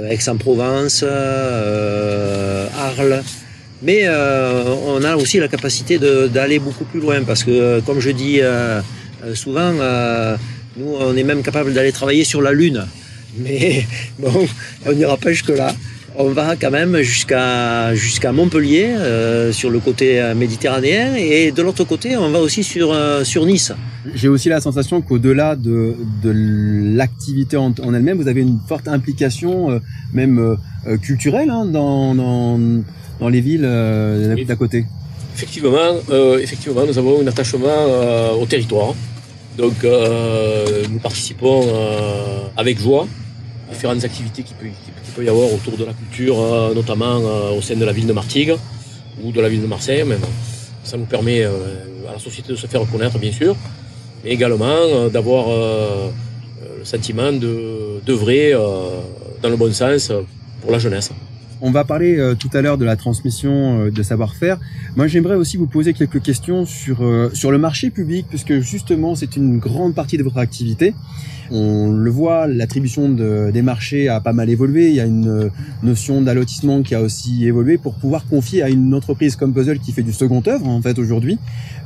Aix-en-Provence, 0.09 1.03
Arles. 1.03 3.23
Mais 3.83 4.07
on 4.09 5.03
a 5.03 5.15
aussi 5.15 5.39
la 5.39 5.47
capacité 5.47 5.97
d'aller 5.97 6.59
beaucoup 6.59 6.83
plus 6.83 6.99
loin, 6.99 7.23
parce 7.23 7.43
que, 7.43 7.79
comme 7.81 7.99
je 7.99 8.11
dis 8.11 8.39
souvent, 9.33 9.71
nous, 10.77 10.95
on 10.99 11.15
est 11.15 11.23
même 11.23 11.41
capable 11.41 11.73
d'aller 11.73 11.91
travailler 11.91 12.23
sur 12.23 12.41
la 12.41 12.51
Lune. 12.51 12.85
Mais 13.37 13.85
bon, 14.19 14.47
on 14.85 14.93
n'ira 14.93 15.17
pas 15.17 15.31
jusque-là. 15.31 15.73
On 16.17 16.29
va 16.29 16.57
quand 16.57 16.71
même 16.71 16.97
jusqu'à 16.97 17.95
jusqu'à 17.95 18.33
Montpellier, 18.33 18.87
euh, 18.87 19.53
sur 19.53 19.69
le 19.69 19.79
côté 19.79 20.19
euh, 20.19 20.35
méditerranéen, 20.35 21.15
et 21.15 21.51
de 21.53 21.61
l'autre 21.61 21.85
côté, 21.85 22.17
on 22.17 22.29
va 22.31 22.39
aussi 22.39 22.63
sur, 22.63 22.91
euh, 22.91 23.23
sur 23.23 23.45
Nice. 23.45 23.71
J'ai 24.13 24.27
aussi 24.27 24.49
la 24.49 24.59
sensation 24.59 25.01
qu'au-delà 25.01 25.55
de, 25.55 25.95
de 26.21 26.33
l'activité 26.97 27.55
en, 27.55 27.73
elle-même, 27.93 28.17
vous 28.17 28.27
avez 28.27 28.41
une 28.41 28.59
forte 28.67 28.89
implication, 28.89 29.79
même 30.11 30.57
culturelle, 31.01 31.49
hein, 31.49 31.65
dans, 31.65 32.13
dans, 32.15 32.59
dans, 33.19 33.29
les 33.29 33.41
villes 33.41 33.61
d'à 33.61 34.55
côté. 34.55 34.85
Effectivement, 35.35 35.95
effectivement, 36.41 36.85
nous 36.85 36.97
avons 36.97 37.21
un 37.21 37.27
attachement 37.27 38.33
au 38.39 38.45
territoire. 38.47 38.95
Donc 39.61 39.83
euh, 39.83 40.83
nous 40.89 40.97
participons 40.97 41.61
euh, 41.67 42.47
avec 42.57 42.79
joie 42.79 43.07
à 43.69 43.73
différentes 43.73 44.03
activités 44.03 44.41
qu'il 44.41 44.55
peut, 44.55 44.65
peut, 45.15 45.23
y 45.23 45.29
avoir 45.29 45.53
autour 45.53 45.77
de 45.77 45.85
la 45.85 45.93
culture, 45.93 46.35
euh, 46.39 46.73
notamment 46.73 47.17
au 47.55 47.61
sein 47.61 47.75
de 47.75 47.85
la 47.85 47.91
ville 47.91 48.07
de 48.07 48.13
Martigues 48.13 48.55
ou 49.23 49.31
de 49.31 49.39
la 49.39 49.49
ville 49.49 49.61
de 49.61 49.67
Marseille 49.67 50.03
même. 50.03 50.25
Ça 50.83 50.97
nous 50.97 51.05
permet 51.05 51.43
à 51.43 52.13
la 52.13 52.17
société 52.17 52.53
de 52.53 52.55
se 52.55 52.65
faire 52.65 52.81
reconnaître 52.81 53.19
bien 53.19 53.31
sûr, 53.31 53.55
mais 54.23 54.31
également 54.31 55.09
d'avoir 55.09 55.45
le 56.79 56.83
sentiment 56.83 57.31
d'œuvrer 57.31 58.53
dans 59.43 59.49
le 59.49 59.57
bon 59.57 59.71
sens 59.71 60.11
pour 60.61 60.71
la 60.71 60.79
jeunesse. 60.79 61.11
On 61.63 61.69
va 61.69 61.83
parler 61.83 62.17
euh, 62.17 62.33
tout 62.33 62.49
à 62.53 62.61
l'heure 62.63 62.79
de 62.79 62.85
la 62.85 62.95
transmission 62.95 63.85
euh, 63.85 63.91
de 63.91 64.01
savoir-faire. 64.01 64.57
Moi, 64.95 65.05
j'aimerais 65.05 65.35
aussi 65.35 65.57
vous 65.57 65.67
poser 65.67 65.93
quelques 65.93 66.19
questions 66.19 66.65
sur 66.65 67.03
euh, 67.03 67.29
sur 67.33 67.51
le 67.51 67.59
marché 67.59 67.91
public, 67.91 68.25
puisque 68.27 68.61
justement, 68.61 69.13
c'est 69.13 69.35
une 69.35 69.59
grande 69.59 69.93
partie 69.93 70.17
de 70.17 70.23
votre 70.23 70.39
activité. 70.39 70.95
On 71.51 71.91
le 71.91 72.09
voit, 72.09 72.47
l'attribution 72.47 73.09
de, 73.09 73.51
des 73.51 73.61
marchés 73.61 74.07
a 74.07 74.21
pas 74.21 74.33
mal 74.33 74.49
évolué. 74.49 74.89
Il 74.89 74.95
y 74.95 75.01
a 75.01 75.05
une 75.05 75.51
notion 75.83 76.21
d'allotissement 76.21 76.81
qui 76.81 76.95
a 76.95 77.01
aussi 77.01 77.45
évolué 77.45 77.77
pour 77.77 77.95
pouvoir 77.95 78.25
confier 78.25 78.63
à 78.63 78.69
une 78.69 78.93
entreprise 78.93 79.35
comme 79.35 79.53
Puzzle 79.53 79.79
qui 79.79 79.91
fait 79.91 80.01
du 80.01 80.13
second 80.13 80.41
œuvre, 80.47 80.67
en 80.69 80.81
fait, 80.81 80.97
aujourd'hui, 80.97 81.39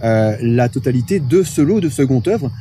la 0.04 0.70
totalité 0.70 1.20
de 1.20 1.42
ce 1.42 1.62
lot 1.62 1.80
de 1.80 1.90
second 1.90 2.22
œuvre. 2.28 2.52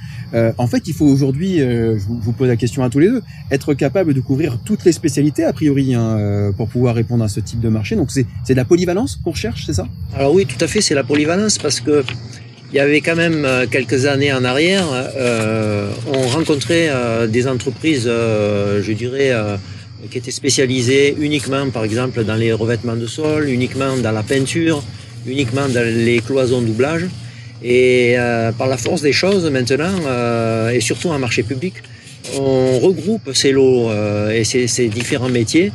En 0.56 0.66
fait, 0.66 0.88
il 0.88 0.94
faut 0.94 1.04
aujourd'hui, 1.04 1.59
je, 1.59 1.99
vous, 2.09 2.33
pose 2.33 2.49
la 2.49 2.56
question 2.56 2.83
à 2.83 2.88
tous 2.88 3.00
les 3.00 3.09
deux, 3.09 3.23
être 3.50 3.75
capable 3.75 4.14
de 4.14 4.21
couvrir 4.23 4.59
toutes 4.64 4.87
les 4.87 4.92
spécialités, 4.92 5.44
a 5.44 5.52
priori, 5.52 5.94
hein, 5.94 6.52
pour 6.56 6.68
pouvoir 6.68 6.97
à 7.23 7.28
ce 7.28 7.40
type 7.40 7.61
de 7.61 7.68
marché. 7.68 7.96
Donc, 7.96 8.11
c'est 8.11 8.26
de 8.49 8.54
la 8.54 8.64
polyvalence 8.64 9.18
qu'on 9.23 9.30
recherche, 9.30 9.64
c'est 9.66 9.75
ça? 9.75 9.87
Alors 10.14 10.32
oui, 10.32 10.46
tout 10.46 10.62
à 10.62 10.66
fait, 10.66 10.80
c'est 10.80 10.94
la 10.94 11.04
polyvalence 11.04 11.58
parce 11.58 11.80
que 11.80 12.04
il 12.75 12.78
y 12.78 12.80
avait 12.80 13.02
quand 13.02 13.14
même 13.14 13.44
euh, 13.44 13.66
quelques 13.70 14.04
années 14.06 14.32
en 14.32 14.44
arrière, 14.44 14.84
euh, 14.92 15.88
on 16.12 16.26
rencontrait 16.26 16.88
euh, 16.90 17.28
des 17.28 17.46
entreprises, 17.46 18.06
je 18.06 18.92
dirais, 18.92 19.32
qui 20.11 20.18
étaient 20.18 20.32
spécialisées 20.32 21.14
uniquement, 21.20 21.70
par 21.70 21.84
exemple, 21.84 22.25
dans 22.25 22.34
les 22.34 22.52
revêtements 22.52 22.96
de 22.96 23.06
sol, 23.06 23.49
uniquement 23.49 23.96
dans 23.96 24.11
la 24.11 24.25
peinture, 24.25 24.82
uniquement 25.25 25.68
dans 25.68 25.87
les 25.87 26.18
cloisons 26.18 26.62
doublage. 26.62 27.06
Et 27.62 28.16
par 28.58 28.66
la 28.66 28.76
force 28.76 29.00
des 29.00 29.12
choses, 29.12 29.49
maintenant, 29.50 29.94
et 30.70 30.80
surtout 30.80 31.08
en 31.08 31.18
marché 31.18 31.44
public, 31.44 31.75
on 32.38 32.78
regroupe 32.80 33.32
ces 33.32 33.52
lots 33.52 33.90
et 34.30 34.44
ces 34.44 34.88
différents 34.88 35.30
métiers 35.30 35.73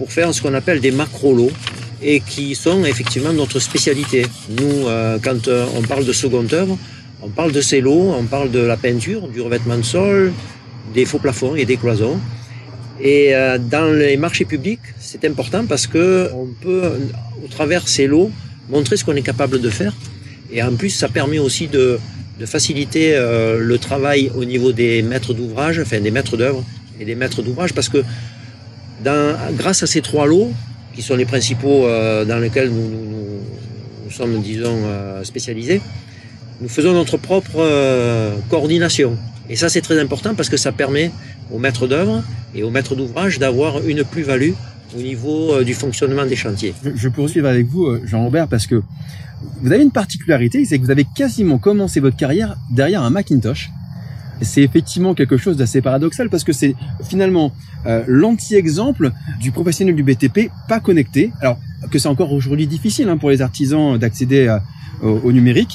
pour 0.00 0.10
faire 0.10 0.32
ce 0.32 0.40
qu'on 0.40 0.54
appelle 0.54 0.80
des 0.80 0.92
macro-lots 0.92 1.52
et 2.00 2.20
qui 2.20 2.54
sont 2.54 2.86
effectivement 2.86 3.34
notre 3.34 3.58
spécialité. 3.60 4.24
Nous, 4.48 4.88
euh, 4.88 5.18
quand 5.22 5.46
euh, 5.46 5.66
on 5.76 5.82
parle 5.82 6.06
de 6.06 6.14
seconde 6.14 6.50
œuvre, 6.54 6.78
on 7.20 7.28
parle 7.28 7.52
de 7.52 7.60
ces 7.60 7.82
lots, 7.82 8.14
on 8.18 8.24
parle 8.24 8.50
de 8.50 8.60
la 8.60 8.78
peinture, 8.78 9.28
du 9.28 9.42
revêtement 9.42 9.76
de 9.76 9.82
sol, 9.82 10.32
des 10.94 11.04
faux 11.04 11.18
plafonds 11.18 11.54
et 11.54 11.66
des 11.66 11.76
cloisons. 11.76 12.18
Et 12.98 13.34
euh, 13.34 13.58
dans 13.58 13.92
les 13.92 14.16
marchés 14.16 14.46
publics, 14.46 14.86
c'est 14.98 15.22
important 15.26 15.66
parce 15.66 15.86
que 15.86 16.30
on 16.34 16.46
peut, 16.46 16.92
au 17.44 17.48
travers 17.48 17.86
ces 17.86 18.06
lots, 18.06 18.30
montrer 18.70 18.96
ce 18.96 19.04
qu'on 19.04 19.16
est 19.16 19.28
capable 19.32 19.60
de 19.60 19.68
faire. 19.68 19.92
Et 20.50 20.62
en 20.62 20.76
plus, 20.76 20.88
ça 20.88 21.10
permet 21.10 21.38
aussi 21.38 21.68
de, 21.68 21.98
de 22.38 22.46
faciliter 22.46 23.14
le 23.16 23.76
travail 23.78 24.32
au 24.34 24.46
niveau 24.46 24.72
des 24.72 25.02
maîtres 25.02 25.34
d'ouvrage, 25.34 25.78
enfin 25.78 26.00
des 26.00 26.10
maîtres 26.10 26.38
d'œuvre 26.38 26.64
et 26.98 27.04
des 27.04 27.14
maîtres 27.14 27.42
d'ouvrage, 27.42 27.74
parce 27.74 27.90
que 27.90 28.02
grâce 29.02 29.82
à 29.82 29.86
ces 29.86 30.00
trois 30.00 30.26
lots, 30.26 30.50
qui 30.94 31.02
sont 31.02 31.16
les 31.16 31.24
principaux 31.24 31.86
euh, 31.86 32.24
dans 32.24 32.38
lesquels 32.38 32.70
nous, 32.70 34.10
sommes, 34.10 34.40
disons, 34.42 34.80
euh, 34.84 35.22
spécialisés, 35.24 35.80
nous 36.60 36.68
faisons 36.68 36.92
notre 36.92 37.16
propre 37.16 37.58
euh, 37.58 38.34
coordination. 38.48 39.16
Et 39.48 39.56
ça, 39.56 39.68
c'est 39.68 39.80
très 39.80 39.98
important 40.00 40.34
parce 40.34 40.48
que 40.48 40.56
ça 40.56 40.72
permet 40.72 41.10
aux 41.50 41.58
maîtres 41.58 41.86
d'œuvre 41.86 42.22
et 42.54 42.62
aux 42.62 42.70
maîtres 42.70 42.94
d'ouvrage 42.96 43.38
d'avoir 43.38 43.84
une 43.86 44.04
plus-value 44.04 44.52
au 44.96 45.00
niveau 45.00 45.62
du 45.62 45.74
fonctionnement 45.74 46.26
des 46.26 46.36
chantiers. 46.36 46.74
Je, 46.84 46.90
je 46.94 47.08
poursuivre 47.08 47.48
avec 47.48 47.66
vous, 47.66 47.96
Jean-Robert, 48.04 48.48
parce 48.48 48.66
que 48.66 48.82
vous 49.62 49.72
avez 49.72 49.82
une 49.82 49.92
particularité, 49.92 50.64
c'est 50.64 50.78
que 50.78 50.84
vous 50.84 50.90
avez 50.90 51.06
quasiment 51.16 51.58
commencé 51.58 52.00
votre 52.00 52.16
carrière 52.16 52.56
derrière 52.70 53.02
un 53.02 53.10
Macintosh. 53.10 53.70
C'est 54.42 54.62
effectivement 54.62 55.14
quelque 55.14 55.36
chose 55.36 55.56
d'assez 55.56 55.80
paradoxal 55.82 56.30
parce 56.30 56.44
que 56.44 56.52
c'est 56.52 56.74
finalement 57.08 57.52
euh, 57.86 58.02
l'anti-exemple 58.06 59.12
du 59.40 59.50
professionnel 59.52 59.94
du 59.94 60.02
BTP 60.02 60.50
pas 60.68 60.80
connecté. 60.80 61.30
Alors 61.40 61.58
que 61.90 61.98
c'est 61.98 62.08
encore 62.08 62.32
aujourd'hui 62.32 62.66
difficile 62.66 63.08
hein, 63.08 63.16
pour 63.18 63.30
les 63.30 63.42
artisans 63.42 63.98
d'accéder 63.98 64.48
à- 64.48 64.62
au, 65.02 65.20
au 65.24 65.32
numérique. 65.32 65.72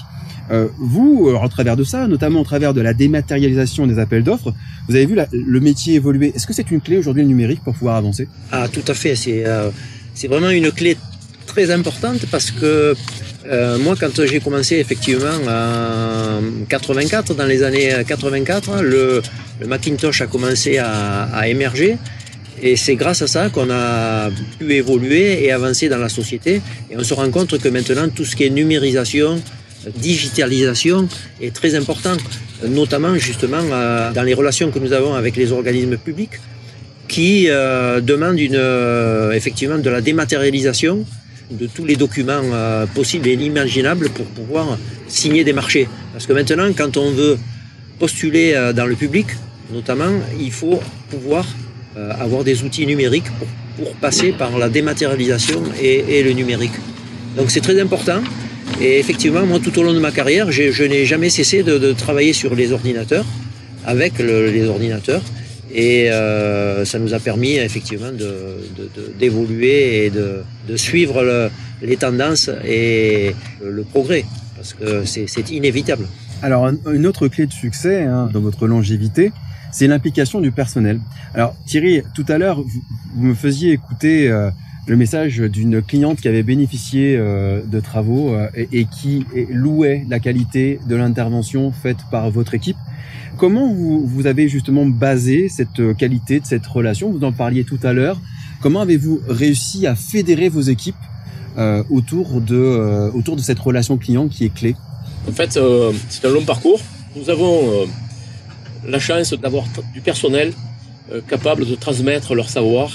Euh, 0.52 0.68
vous, 0.78 1.28
euh, 1.30 1.40
au 1.44 1.48
travers 1.48 1.76
de 1.76 1.84
ça, 1.84 2.08
notamment 2.08 2.42
au 2.42 2.44
travers 2.44 2.74
de 2.76 2.82
la 2.82 2.94
dématérialisation 2.94 3.88
des 3.88 3.98
appels 3.98 4.24
d'offres, 4.24 4.54
vous 4.88 4.96
avez 4.96 5.08
vu 5.08 5.16
la- 5.16 5.28
le 5.32 5.60
métier 5.60 5.96
évoluer. 5.96 6.32
Est-ce 6.36 6.46
que 6.46 6.54
c'est 6.54 6.70
une 6.70 6.82
clé 6.82 6.98
aujourd'hui 6.98 7.24
le 7.24 7.28
numérique 7.30 7.62
pour 7.64 7.74
pouvoir 7.74 7.96
avancer? 7.96 8.28
Ah, 8.52 8.68
tout 8.72 8.84
à 8.88 8.94
fait. 8.94 9.16
C'est 9.16 9.44
euh, 9.48 9.70
c'est 10.14 10.28
vraiment 10.28 10.52
une 10.52 10.72
clé 10.72 10.98
très 11.48 11.72
importante 11.72 12.26
parce 12.30 12.52
que 12.52 12.96
euh, 13.48 13.78
moi, 13.78 13.96
quand 14.00 14.26
j'ai 14.26 14.40
commencé 14.40 14.78
effectivement 14.78 15.38
en 15.48 16.66
84, 16.68 17.36
dans 17.36 17.46
les 17.46 17.64
années 17.64 17.92
84, 18.08 18.82
le, 18.82 19.22
le 19.60 19.68
Macintosh 19.68 20.22
a 20.22 20.28
commencé 20.28 20.78
à, 20.78 21.24
à 21.24 21.48
émerger. 21.48 21.98
Et 22.62 22.76
c'est 22.76 22.96
grâce 22.96 23.22
à 23.22 23.28
ça 23.28 23.50
qu'on 23.50 23.70
a 23.70 24.30
pu 24.58 24.74
évoluer 24.74 25.44
et 25.44 25.52
avancer 25.52 25.90
dans 25.90 25.98
la 25.98 26.10
société. 26.10 26.62
Et 26.90 26.98
on 26.98 27.04
se 27.04 27.14
rend 27.14 27.30
compte 27.30 27.60
que 27.60 27.70
maintenant, 27.70 28.08
tout 28.10 28.26
ce 28.26 28.36
qui 28.36 28.46
est 28.46 28.50
numérisation, 28.50 29.42
digitalisation 29.98 31.08
est 31.42 31.54
très 31.54 31.76
important, 31.76 32.16
notamment 32.68 33.16
justement 33.18 33.62
euh, 33.62 34.12
dans 34.12 34.24
les 34.24 34.34
relations 34.34 34.72
que 34.72 34.80
nous 34.80 34.94
avons 34.94 35.14
avec 35.14 35.36
les 35.36 35.52
organismes 35.52 35.98
publics 35.98 36.40
qui 37.08 37.46
euh, 37.50 38.02
demandent 38.02 38.40
une, 38.40 38.60
effectivement 39.36 39.78
de 39.78 39.90
la 39.92 40.02
dématérialisation 40.02 41.06
de 41.52 41.68
tous 41.68 41.86
les 41.86 41.96
documents 41.96 42.42
euh, 42.44 42.86
possibles 42.88 43.28
et 43.28 43.34
imaginables 43.34 44.10
pour 44.10 44.26
pouvoir 44.26 44.78
signer 45.08 45.44
des 45.44 45.54
marchés. 45.54 45.88
Parce 46.14 46.26
que 46.26 46.34
maintenant, 46.34 46.70
quand 46.76 46.98
on 46.98 47.12
veut 47.12 47.38
postuler 48.00 48.54
euh, 48.54 48.74
dans 48.74 48.86
le 48.86 48.96
public, 48.96 49.28
notamment, 49.72 50.12
il 50.40 50.52
faut 50.52 50.80
pouvoir 51.10 51.46
euh, 51.98 52.12
avoir 52.20 52.44
des 52.44 52.64
outils 52.64 52.86
numériques 52.86 53.30
pour, 53.38 53.48
passer 54.00 54.32
par 54.32 54.58
la 54.58 54.70
dématérialisation 54.70 55.62
et, 55.82 56.24
le 56.24 56.32
numérique. 56.32 56.72
Donc 57.36 57.52
c'est 57.52 57.60
très 57.60 57.78
important. 57.82 58.22
Et 58.80 59.00
effectivement, 59.00 59.46
moi, 59.46 59.60
tout 59.60 59.78
au 59.78 59.84
long 59.84 59.94
de 59.94 60.00
ma 60.00 60.12
carrière, 60.12 60.50
je 60.50 60.84
n'ai 60.84 61.06
jamais 61.06 61.30
cessé 61.30 61.62
de, 61.62 61.92
travailler 61.92 62.32
sur 62.32 62.56
les 62.56 62.72
ordinateurs, 62.72 63.26
avec 63.86 64.18
le- 64.20 64.50
les 64.50 64.66
ordinateurs. 64.66 65.22
Et 65.78 66.10
euh, 66.10 66.86
ça 66.86 67.00
nous 67.00 67.14
a 67.14 67.20
permis 67.20 67.56
effectivement 67.58 68.12
de- 68.12 68.56
de- 68.78 68.90
de- 68.96 69.14
d'évoluer 69.20 70.06
et 70.06 70.10
de, 70.10 70.28
de 70.70 70.76
suivre 70.78 71.22
le- 71.22 71.50
les 71.82 71.98
tendances 71.98 72.50
et 72.66 73.36
le, 73.62 73.84
progrès, 73.84 74.24
parce 74.56 74.74
que 74.74 75.04
c'est 75.06 75.50
inévitable. 75.52 76.06
Alors, 76.42 76.66
un- 76.68 76.78
une 76.94 77.06
autre 77.06 77.28
clé 77.28 77.46
de 77.46 77.52
succès 77.52 78.04
hein, 78.04 78.30
dans 78.32 78.40
votre 78.40 78.68
longévité, 78.68 79.34
c'est 79.74 79.88
l'implication 79.88 80.40
du 80.40 80.52
personnel. 80.54 81.02
Alors, 81.34 81.54
Thierry, 81.68 82.04
tout 82.16 82.26
à 82.30 82.38
l'heure, 82.38 82.62
vous, 82.62 82.82
vous 83.18 83.26
me 83.28 83.34
faisiez 83.36 83.74
écouter 83.74 84.30
euh, 84.30 84.50
le 84.88 84.96
message 84.96 85.40
d'une 85.40 85.82
cliente 85.82 86.22
qui 86.22 86.28
avait 86.28 86.44
bénéficié 86.44 87.18
euh, 87.18 87.62
de 87.64 87.80
travaux 87.80 88.34
euh, 88.34 88.50
et, 88.72 88.86
qui 88.86 89.26
louait 89.50 90.06
la 90.10 90.20
qualité 90.20 90.80
de 90.88 90.96
l'intervention 90.96 91.72
faite 91.72 91.98
par 92.12 92.30
votre 92.30 92.54
équipe. 92.54 92.78
Comment 93.38 93.74
vous, 93.74 94.06
vous 94.06 94.28
avez 94.28 94.48
justement 94.48 94.86
basé 94.86 95.50
cette 95.50 95.80
euh, 95.80 95.94
qualité 95.94 96.40
de 96.40 96.46
cette 96.46 96.66
relation? 96.66 97.12
Vous 97.12 97.24
en 97.24 97.32
parliez 97.32 97.64
tout 97.64 97.80
à 97.84 97.94
l'heure. 97.94 98.20
Comment 98.62 98.82
avez-vous 98.82 99.22
réussi 99.28 99.88
à 99.88 99.96
fédérer 99.96 100.50
vos 100.50 100.62
équipes 100.62 100.96
euh, 101.58 101.84
autour 101.90 102.42
de 102.42 102.56
euh, 102.56 103.12
autour 103.12 103.36
de 103.36 103.42
cette 103.42 103.60
relation 103.60 103.98
client 103.98 104.28
qui 104.28 104.46
est 104.46 104.54
clé? 104.54 104.76
En 105.30 105.32
fait, 105.32 105.56
euh, 105.56 105.94
c'est 106.10 106.26
un 106.26 106.32
long 106.32 106.44
parcours. 106.44 106.80
Nous 107.16 107.30
avons 107.30 107.88
la 108.86 109.00
chance 109.00 109.34
d'avoir 109.34 109.64
du 109.94 110.02
personnel 110.02 110.52
capable 111.30 111.66
de 111.66 111.76
transmettre 111.76 112.36
leur 112.36 112.50
savoir 112.50 112.92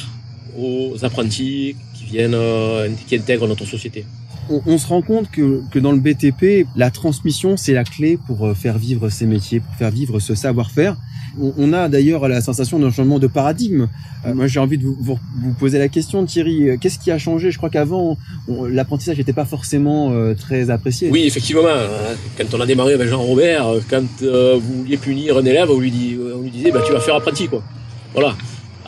aux 0.58 1.04
apprentis 1.04 1.76
qui 1.94 2.04
viennent, 2.04 2.34
euh, 2.34 2.88
qui 3.06 3.16
intègrent 3.16 3.46
notre 3.48 3.64
société. 3.66 4.04
on, 4.50 4.60
on 4.66 4.78
se 4.78 4.86
rend 4.86 5.02
compte 5.02 5.30
que, 5.30 5.62
que 5.70 5.78
dans 5.78 5.92
le 5.92 5.98
BTP, 5.98 6.66
la 6.76 6.90
transmission, 6.90 7.56
c'est 7.56 7.72
la 7.74 7.84
clé 7.84 8.18
pour 8.26 8.46
euh, 8.46 8.54
faire 8.54 8.78
vivre 8.78 9.08
ces 9.08 9.26
métiers, 9.26 9.60
pour 9.60 9.74
faire 9.74 9.90
vivre 9.90 10.18
ce 10.20 10.34
savoir-faire. 10.34 10.96
On, 11.40 11.52
on 11.58 11.72
a 11.72 11.88
d'ailleurs 11.88 12.26
la 12.28 12.40
sensation 12.40 12.80
d'un 12.80 12.90
changement 12.90 13.20
de 13.20 13.28
paradigme. 13.28 13.86
Euh, 14.26 14.34
moi, 14.34 14.48
j'ai 14.48 14.58
envie 14.58 14.78
de 14.78 14.84
vous, 14.84 14.96
vous, 15.00 15.18
vous 15.42 15.52
poser 15.52 15.78
la 15.78 15.86
question, 15.88 16.24
Thierry. 16.26 16.76
Qu'est-ce 16.80 16.98
qui 16.98 17.12
a 17.12 17.18
changé? 17.18 17.52
Je 17.52 17.56
crois 17.58 17.70
qu'avant, 17.70 18.18
l'apprentissage 18.48 19.16
n'était 19.18 19.32
pas 19.32 19.44
forcément 19.44 20.10
euh, 20.10 20.34
très 20.34 20.70
apprécié. 20.70 21.08
Oui, 21.10 21.22
effectivement, 21.26 21.62
euh, 21.64 22.14
quand 22.36 22.52
on 22.52 22.60
a 22.60 22.66
démarré 22.66 22.94
avec 22.94 23.08
Jean-Robert, 23.08 23.64
quand 23.88 24.02
euh, 24.22 24.58
vous 24.60 24.78
vouliez 24.82 24.96
punir 24.96 25.38
un 25.38 25.44
élève, 25.44 25.70
on 25.70 25.78
lui, 25.78 25.92
dit, 25.92 26.16
on 26.36 26.42
lui 26.42 26.50
disait 26.50 26.72
bah, 26.72 26.82
tu 26.84 26.92
vas 26.92 26.98
faire 27.00 27.14
apprenti. 27.14 27.46
quoi. 27.46 27.62
Voilà. 28.12 28.34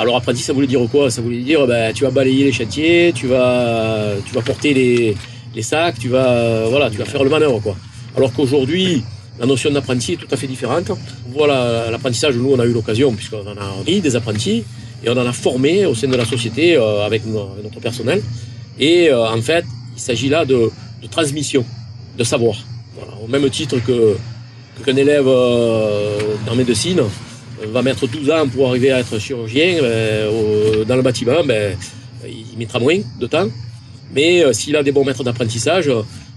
Alors 0.02 0.16
apprenti, 0.16 0.42
ça 0.42 0.52
voulait 0.52 0.66
dire 0.66 0.80
quoi? 0.90 1.12
Ça 1.12 1.22
voulait 1.22 1.42
dire 1.42 1.64
bah, 1.64 1.92
tu 1.92 2.02
vas 2.02 2.10
balayer 2.10 2.42
les 2.42 2.52
chantiers, 2.52 3.12
tu 3.14 3.28
vas, 3.28 4.14
tu 4.26 4.34
vas 4.34 4.42
porter 4.42 4.74
les, 4.74 5.62
sacs, 5.62 5.96
tu 6.00 6.08
vas, 6.08 6.28
euh, 6.28 6.66
voilà, 6.68 6.90
tu 6.90 6.98
vas 6.98 7.04
faire 7.04 7.22
le 7.22 7.30
manœuvre. 7.30 7.60
Quoi. 7.60 7.76
Alors 8.16 8.32
qu'aujourd'hui, 8.32 9.04
la 9.38 9.46
notion 9.46 9.70
d'apprenti 9.70 10.14
est 10.14 10.16
tout 10.16 10.26
à 10.28 10.36
fait 10.36 10.48
différente. 10.48 10.90
Voilà, 11.28 11.88
l'apprentissage, 11.88 12.34
nous, 12.34 12.50
on 12.52 12.58
a 12.58 12.66
eu 12.66 12.72
l'occasion, 12.72 13.12
puisqu'on 13.12 13.46
en 13.46 13.56
a 13.56 13.82
pris 13.84 14.00
des 14.00 14.16
apprentis, 14.16 14.64
et 15.04 15.08
on 15.08 15.12
en 15.12 15.24
a 15.24 15.32
formé 15.32 15.86
au 15.86 15.94
sein 15.94 16.08
de 16.08 16.16
la 16.16 16.24
société 16.24 16.74
euh, 16.74 17.06
avec, 17.06 17.24
no- 17.24 17.50
avec 17.52 17.62
notre 17.62 17.78
personnel. 17.78 18.20
Et 18.80 19.08
euh, 19.08 19.24
en 19.24 19.40
fait, 19.40 19.64
il 19.94 20.00
s'agit 20.00 20.28
là 20.28 20.44
de, 20.44 20.68
transmission, 21.12 21.64
de 22.18 22.24
savoir. 22.24 22.56
Au 23.22 23.28
même 23.28 23.48
titre 23.50 23.76
que 23.86 24.16
qu'un 24.84 24.96
élève 24.96 25.28
en 25.28 26.56
médecine 26.56 27.02
va 27.70 27.82
mettre 27.82 28.06
12 28.06 28.30
ans 28.30 28.48
pour 28.48 28.68
arriver 28.68 28.92
à 28.92 29.00
être 29.00 29.18
chirurgien 29.18 29.76
euh, 29.82 30.84
dans 30.84 30.96
le 30.96 31.02
bâtiment, 31.02 31.44
ben, 31.44 31.76
il 32.24 32.58
mettra 32.58 32.78
moins 32.78 32.98
de 33.20 33.26
temps. 33.26 33.46
Mais 34.14 34.44
euh, 34.44 34.52
s'il 34.52 34.76
a 34.76 34.82
des 34.82 34.92
bons 34.92 35.04
maîtres 35.04 35.24
d'apprentissage, 35.24 35.90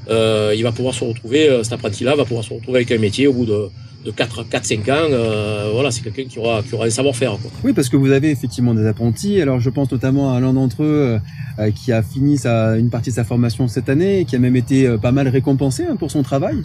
euh, 0.10 0.54
il 0.56 0.64
va 0.64 0.72
pouvoir 0.72 0.94
se 0.94 1.04
retrouver, 1.04 1.50
euh, 1.50 1.64
cet 1.64 1.74
apprenti-là 1.74 2.16
va 2.16 2.26
pouvoir 2.26 2.44
se 2.44 2.54
retrouver 2.54 2.78
avec 2.80 2.92
un 2.92 3.00
métier 3.00 3.28
au 3.28 3.34
bout 3.34 3.46
de, 3.46 3.70
de 4.06 4.12
4-5 4.12 4.92
ans. 4.92 4.96
euh, 5.12 5.72
voilà, 5.74 5.92
c'est 5.92 6.02
quelqu'un 6.04 6.26
qui 6.26 6.40
aura, 6.40 6.62
qui 6.62 6.76
un 6.76 6.90
savoir-faire. 6.90 7.38
Oui, 7.64 7.74
parce 7.74 7.90
que 7.90 7.98
vous 7.98 8.12
avez 8.12 8.30
effectivement 8.30 8.74
des 8.74 8.86
apprentis. 8.86 9.42
Alors, 9.42 9.60
je 9.60 9.70
pense 9.70 9.92
notamment 9.92 10.34
à 10.34 10.40
l'un 10.40 10.54
d'entre 10.54 10.84
eux 10.84 11.20
euh, 11.20 11.20
euh, 11.60 11.72
qui 11.72 11.92
a 11.92 12.04
fini 12.04 12.38
sa, 12.38 12.78
une 12.78 12.90
partie 12.90 13.10
de 13.10 13.16
sa 13.16 13.24
formation 13.24 13.68
cette 13.68 13.90
année 13.90 14.26
qui 14.26 14.36
a 14.36 14.40
même 14.40 14.56
été 14.56 14.88
euh, 14.88 14.98
pas 14.98 15.12
mal 15.12 15.28
récompensé 15.28 15.84
hein, 15.90 15.96
pour 15.98 16.12
son 16.12 16.22
travail 16.22 16.58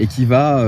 et 0.00 0.06
qui 0.06 0.24
va 0.24 0.64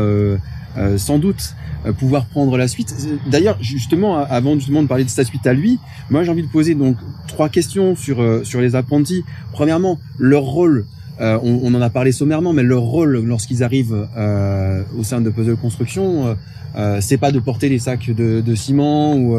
euh, 0.77 0.99
sans 0.99 1.19
doute 1.19 1.55
euh, 1.87 1.93
pouvoir 1.93 2.27
prendre 2.27 2.57
la 2.57 2.69
suite. 2.69 2.95
D'ailleurs, 3.31 3.59
justement, 3.61 4.19
avant 4.19 4.55
justement 4.55 4.83
de 4.83 4.89
parler 4.89 5.05
de 5.05 5.11
sa 5.11 5.25
suite 5.25 5.47
à 5.47 5.53
lui, 5.53 5.79
moi 6.11 6.25
j'ai 6.25 6.31
envie 6.31 6.43
de 6.43 6.49
poser 6.49 6.75
donc 6.75 6.97
trois 7.27 7.49
questions 7.49 7.97
sur 7.97 8.21
euh, 8.21 8.45
sur 8.45 8.61
les 8.61 8.75
apprentis. 8.75 9.25
Premièrement, 9.53 9.99
leur 10.19 10.43
rôle. 10.43 10.87
On, 11.23 11.61
on 11.65 11.75
en 11.75 11.83
a 11.83 11.91
parlé 11.91 12.13
sommairement, 12.13 12.55
mais 12.55 12.63
leur 12.63 12.81
rôle 12.81 13.23
lorsqu'ils 13.23 13.63
arrivent 13.63 14.09
au 14.99 15.05
sein 15.05 15.21
de 15.21 15.29
Puzzle 15.29 15.57
Construction, 15.57 16.35
c'est 17.01 17.19
pas 17.19 17.31
de 17.31 17.39
porter 17.41 17.69
les 17.69 17.79
sacs 17.79 18.09
de, 18.09 18.41
de 18.41 18.55
ciment 18.55 19.17
ou 19.17 19.37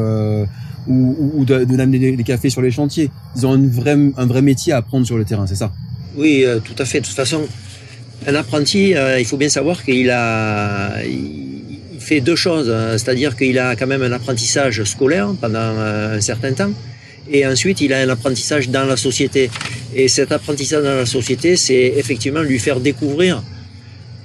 ou, 0.88 1.32
ou- 1.38 1.44
de, 1.44 1.64
de 1.64 1.76
les 1.76 2.24
cafés 2.24 2.52
sur 2.52 2.62
les 2.62 2.70
chantiers. 2.70 3.10
Ils 3.36 3.48
ont 3.48 3.56
une 3.56 3.68
vraie, 3.68 3.98
un 4.16 4.26
vrai 4.28 4.44
métier 4.44 4.74
à 4.74 4.78
apprendre 4.78 5.08
sur 5.08 5.18
le 5.18 5.26
terrain, 5.26 5.48
c'est 5.48 5.56
ça? 5.56 5.72
Oui, 6.16 6.46
tout 6.64 6.76
à 6.78 6.86
fait. 6.86 7.02
De 7.02 7.06
toute 7.08 7.16
façon, 7.16 7.42
un 8.28 8.36
apprenti, 8.36 8.96
euh, 8.96 9.20
il 9.20 9.26
faut 9.26 9.38
bien 9.38 9.50
savoir 9.50 9.84
qu'il 9.84 10.10
a, 10.10 10.94
fait 12.00 12.22
deux 12.22 12.36
choses. 12.36 12.70
hein. 12.70 12.98
C'est-à-dire 12.98 13.36
qu'il 13.36 13.58
a 13.60 13.76
quand 13.76 13.88
même 13.88 14.02
un 14.04 14.12
apprentissage 14.12 14.84
scolaire 14.84 15.30
pendant 15.40 15.60
euh, 15.60 16.18
un 16.18 16.22
certain 16.22 16.54
temps. 16.54 16.72
Et 17.32 17.46
ensuite, 17.46 17.82
il 17.82 17.94
a 17.94 18.00
un 18.00 18.10
apprentissage 18.10 18.70
dans 18.70 18.86
la 18.86 18.98
société. 18.98 19.50
Et 19.96 20.08
cet 20.08 20.32
apprentissage 20.32 20.84
dans 20.84 20.96
la 20.96 21.06
société, 21.06 21.56
c'est 21.56 21.94
effectivement 21.98 22.42
lui 22.42 22.60
faire 22.60 22.80
découvrir 22.80 23.44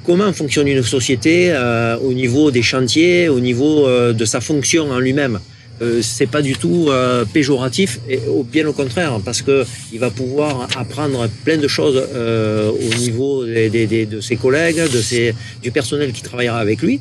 comment 0.05 0.33
fonctionne 0.33 0.69
une 0.69 0.83
société 0.83 1.51
euh, 1.51 1.97
au 1.99 2.13
niveau 2.13 2.51
des 2.51 2.63
chantiers, 2.63 3.29
au 3.29 3.41
niveau 3.41 3.89
de 4.13 4.25
sa 4.25 4.41
fonction 4.41 4.91
en 4.91 4.99
lui-même. 4.99 5.39
Euh, 5.83 6.01
c'est 6.01 6.27
pas 6.27 6.41
du 6.41 6.55
tout 6.55 6.87
euh, 6.89 7.27
péjoratif, 7.27 8.01
et 8.09 8.19
bien 8.51 8.67
au 8.67 8.73
contraire, 8.73 9.21
parce 9.23 9.43
que 9.43 9.65
il 9.93 9.99
va 9.99 10.11
pouvoir 10.11 10.69
apprendre 10.75 11.29
plein 11.45 11.59
de 11.59 11.69
choses 11.69 12.03
euh, 12.15 12.71
au 12.71 12.95
niveau 12.97 13.45
de 13.45 14.21
ses 14.23 14.37
collègues, 14.37 14.77
de 14.91 15.03
ses, 15.03 15.35
du 15.63 15.71
personnel 15.71 16.13
qui 16.13 16.23
travaillera 16.23 16.59
avec 16.59 16.81
lui, 16.81 17.01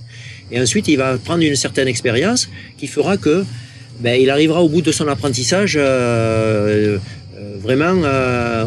et 0.52 0.60
ensuite 0.60 0.90
il 0.90 0.98
va 0.98 1.18
prendre 1.18 1.44
une 1.44 1.56
certaine 1.56 1.88
expérience 1.88 2.50
qui 2.78 2.88
fera 2.88 3.16
que 3.16 3.46
ben, 4.02 4.20
il 4.20 4.30
arrivera 4.30 4.62
au 4.62 4.68
bout 4.68 4.82
de 4.82 4.92
son 4.92 5.08
apprentissage 5.08 5.80
vraiment 7.64 7.96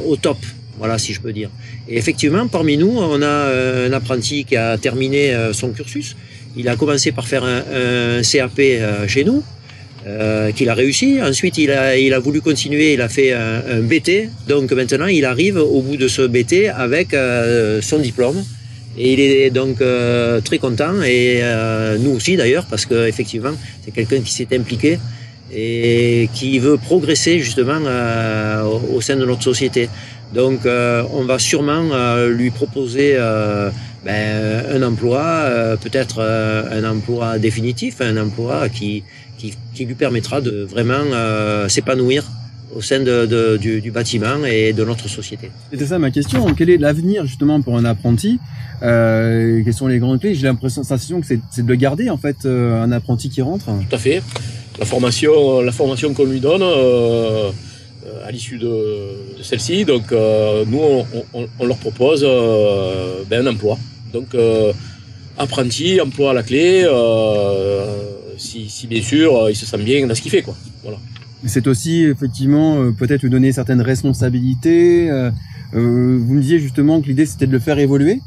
au 0.07 0.17
top. 0.17 0.39
Voilà, 0.79 0.97
si 0.97 1.13
je 1.13 1.21
peux 1.21 1.33
dire. 1.33 1.51
Et 1.89 1.99
effectivement, 1.99 2.47
parmi 2.47 2.79
nous, 2.79 2.97
on 2.97 3.21
a 3.21 3.53
un 3.87 3.93
apprenti 3.93 4.45
qui 4.45 4.57
a 4.57 4.79
terminé 4.79 5.37
son 5.53 5.71
cursus. 5.71 6.17
Il 6.57 6.69
a 6.69 6.77
commencé 6.77 7.13
par 7.13 7.27
faire 7.27 7.45
un, 7.45 7.63
un 8.19 8.23
CAP 8.23 8.61
chez 9.07 9.25
nous. 9.25 9.43
Euh, 10.09 10.53
qu'il 10.53 10.71
a 10.71 10.75
réussi. 10.75 11.19
Ensuite, 11.23 11.59
il 11.59 11.71
a, 11.71 12.19
voulu 12.19 12.41
continuer, 12.41 12.95
il 12.95 13.03
a 13.03 13.11
fait 13.11 13.33
un, 13.33 13.63
un, 13.69 13.81
BT. 13.81 14.31
Donc 14.49 14.73
maintenant, 14.73 15.07
il 15.07 15.27
arrive 15.27 15.59
au 15.59 15.83
bout 15.83 15.99
de 15.99 16.09
ce 16.09 16.23
BT 16.23 16.69
avec 16.75 17.13
euh, 17.13 17.83
son 17.83 17.99
diplôme. 17.99 18.43
Et 18.97 19.13
il 19.13 19.21
est 19.21 19.51
donc 19.51 19.83
euh, 19.83 20.41
très 20.41 20.59
content, 20.59 21.03
et 21.05 21.43
nous 22.01 22.13
aussi 22.13 22.37
d'ailleurs, 22.37 22.67
parce 22.67 22.85
qu'effectivement, 22.87 23.53
c'est 23.85 23.93
quelqu'un 23.93 24.21
qui 24.21 24.33
s'est 24.33 24.49
impliqué 24.53 24.99
et 25.55 26.29
qui 26.35 26.59
veut 26.59 26.79
progresser 26.79 27.39
justement 27.39 27.81
au 28.91 29.01
sein 29.01 29.17
de 29.17 29.25
notre 29.25 29.43
société. 29.43 29.89
Donc 30.35 30.61
on 30.65 31.25
va 31.25 31.39
sûrement 31.39 31.85
lui 32.27 32.51
proposer 32.51 33.17
ben, 34.05 34.65
un 34.69 34.83
emploi, 34.83 35.77
peut-être 35.81 36.21
un 36.21 36.85
emploi 36.91 37.39
définitif, 37.39 38.01
un 38.01 38.17
emploi 38.17 38.69
qui, 38.69 39.05
qui, 39.39 39.85
lui 39.85 39.95
permettra 39.95 40.41
de 40.41 40.65
vraiment 40.65 41.05
euh, 41.13 41.69
s'épanouir 41.69 42.25
au 42.75 42.83
sein 42.83 43.01
de, 43.01 43.57
du, 43.57 43.91
bâtiment 43.91 44.45
et 44.45 44.73
de 44.73 44.85
notre 44.85 45.09
société. 45.09 45.51
C'était 45.71 45.87
ça 45.87 45.99
ma 45.99 46.11
question. 46.11 46.45
Quel 46.55 46.71
est 46.71 46.77
l'avenir 46.77 47.25
justement 47.27 47.61
pour 47.61 47.77
un 47.77 47.85
apprenti 47.85 48.39
euh, 48.83 49.63
Quelles 49.65 49.75
sont 49.75 49.87
les 49.87 49.99
grandes 49.99 50.21
clés? 50.21 50.35
J'ai 50.35 50.47
l'impression, 50.47 50.83
sensation 50.83 51.21
que 51.21 51.27
c'est 51.27 51.63
de 51.63 51.69
le 51.69 51.75
garder 51.77 52.11
en 52.11 52.17
fait, 52.17 52.37
euh, 52.45 52.83
un 52.83 52.93
apprenti 52.93 53.31
qui 53.31 53.43
rentre. 53.43 53.67
Tout 53.67 53.95
à 53.95 53.99
fait. 53.99 54.23
La 54.79 54.85
formation, 54.85 55.61
la 55.61 55.73
formation 55.73 56.13
qu'on 56.15 56.27
lui 56.27 56.41
donne 56.41 56.63
euh, 56.63 57.51
à 58.27 58.31
l'issue 58.31 58.59
de, 58.59 59.39
de 59.39 59.43
celle-ci, 59.43 59.85
donc 59.85 60.13
nous 60.13 60.79
on, 60.79 61.49
on, 61.59 61.67
leur 61.67 61.79
propose 61.79 62.23
ben, 63.29 63.47
un 63.47 63.51
emploi. 63.51 63.79
Donc 64.13 64.37
apprenti, 65.37 66.01
emploi 66.01 66.31
à 66.31 66.35
la 66.35 66.43
clé 66.43 66.87
si, 68.39 68.69
si, 68.69 68.87
bien 68.87 69.03
sûr 69.03 69.37
euh, 69.37 69.51
il 69.51 69.57
se 69.57 69.67
sent 69.67 69.79
bien 69.79 70.07
dans 70.07 70.15
ce 70.15 70.23
qu'il 70.23 70.31
fait 70.31 70.43
quoi. 70.43 70.57
Voilà. 70.83 70.99
C'est 71.45 71.67
aussi 71.67 72.05
effectivement 72.05 72.81
euh, 72.81 72.93
peut-être 72.93 73.23
lui 73.23 73.31
donner 73.31 73.53
certaines 73.53 73.81
responsabilités. 73.81 75.11
Euh, 75.11 75.31
vous 75.73 76.35
me 76.35 76.41
disiez 76.41 76.59
justement 76.59 77.01
que 77.01 77.07
l'idée 77.07 77.27
c'était 77.27 77.47
de 77.47 77.53
le 77.53 77.59
faire 77.59 77.79
évoluer. 77.79 78.21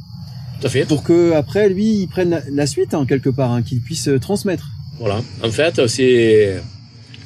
Tout 0.60 0.68
à 0.68 0.70
fait. 0.70 0.86
Pour 0.86 1.04
que 1.04 1.34
après 1.34 1.70
lui 1.70 2.02
il 2.02 2.08
prenne 2.08 2.42
la, 2.52 2.68
suite 2.68 2.94
en 2.94 3.02
hein, 3.02 3.06
quelque 3.06 3.30
part, 3.30 3.52
hein, 3.52 3.64
qu'il 3.64 3.82
puisse 3.82 4.10
transmettre. 4.22 4.70
Voilà. 5.00 5.22
En 5.44 5.50
fait 5.50 5.88
c'est 5.88 6.62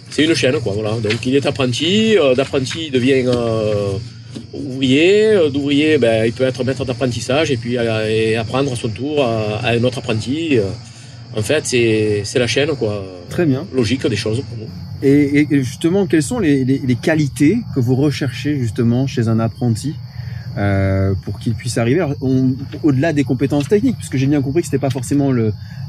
c'est 0.09 0.23
une 0.23 0.33
chaîne 0.33 0.59
quoi. 0.59 0.73
Voilà. 0.73 0.91
Donc 0.91 1.25
il 1.25 1.35
est 1.35 1.45
apprenti, 1.45 2.15
d'apprenti 2.35 2.87
il 2.87 2.91
devient 2.91 3.25
ouvrier, 4.53 5.37
d'ouvrier 5.51 5.97
ben, 5.97 6.25
il 6.25 6.33
peut 6.33 6.45
être 6.45 6.63
maître 6.63 6.85
d'apprentissage 6.85 7.51
et 7.51 7.57
puis 7.57 7.77
apprendre 7.77 8.71
à 8.71 8.75
son 8.75 8.89
tour 8.89 9.23
à, 9.23 9.69
un 9.69 9.83
autre 9.83 9.97
apprenti. 9.97 10.59
En 11.35 11.41
fait, 11.41 11.65
c'est 11.65 12.39
la 12.39 12.47
chaîne, 12.47 12.69
quoi. 12.69 13.03
Très 13.29 13.45
bien. 13.45 13.67
Logique 13.73 14.07
des 14.07 14.15
choses 14.15 14.41
pour 14.41 14.57
nous. 14.57 14.69
Et, 15.03 15.47
justement, 15.51 16.07
quelles 16.07 16.23
sont 16.23 16.39
les, 16.39 16.97
qualités 17.01 17.59
que 17.73 17.79
vous 17.79 17.95
recherchez 17.95 18.57
justement 18.57 19.05
chez 19.05 19.27
un 19.27 19.39
apprenti 19.39 19.95
euh, 20.57 21.13
pour 21.23 21.39
qu'il 21.39 21.53
puisse 21.53 21.77
arriver? 21.77 22.05
Au-delà 22.83 23.11
des 23.11 23.25
compétences 23.25 23.67
techniques, 23.67 23.97
puisque 23.97 24.15
j'ai 24.15 24.27
bien 24.27 24.41
compris 24.41 24.61
que 24.61 24.67
c'était 24.67 24.79
pas 24.79 24.89
forcément 24.89 25.33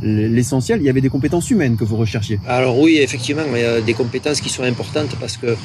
l'essentiel, 0.03 0.81
il 0.81 0.87
y 0.87 0.91
avait 0.91 1.00
des 1.00 1.09
compétences 1.09 1.49
humaines 1.50 1.76
que 1.76 1.85
vous 1.85 1.97
recherchiez. 1.97 2.41
Alors 2.49 2.78
oui, 2.78 2.99
effectivement, 2.99 3.45
il 3.54 3.61
y 3.61 3.65
a 3.65 3.80
des 3.80 3.95
compétences 3.95 4.41
qui 4.41 4.49
sont 4.49 4.65
importantes 4.65 5.17
parce 5.21 5.37
que 5.37 5.56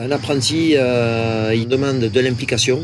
un 0.00 0.10
apprenti, 0.10 0.72
euh, 0.74 1.52
il 1.54 1.68
demande 1.68 2.00
de 2.00 2.20
l'implication, 2.20 2.80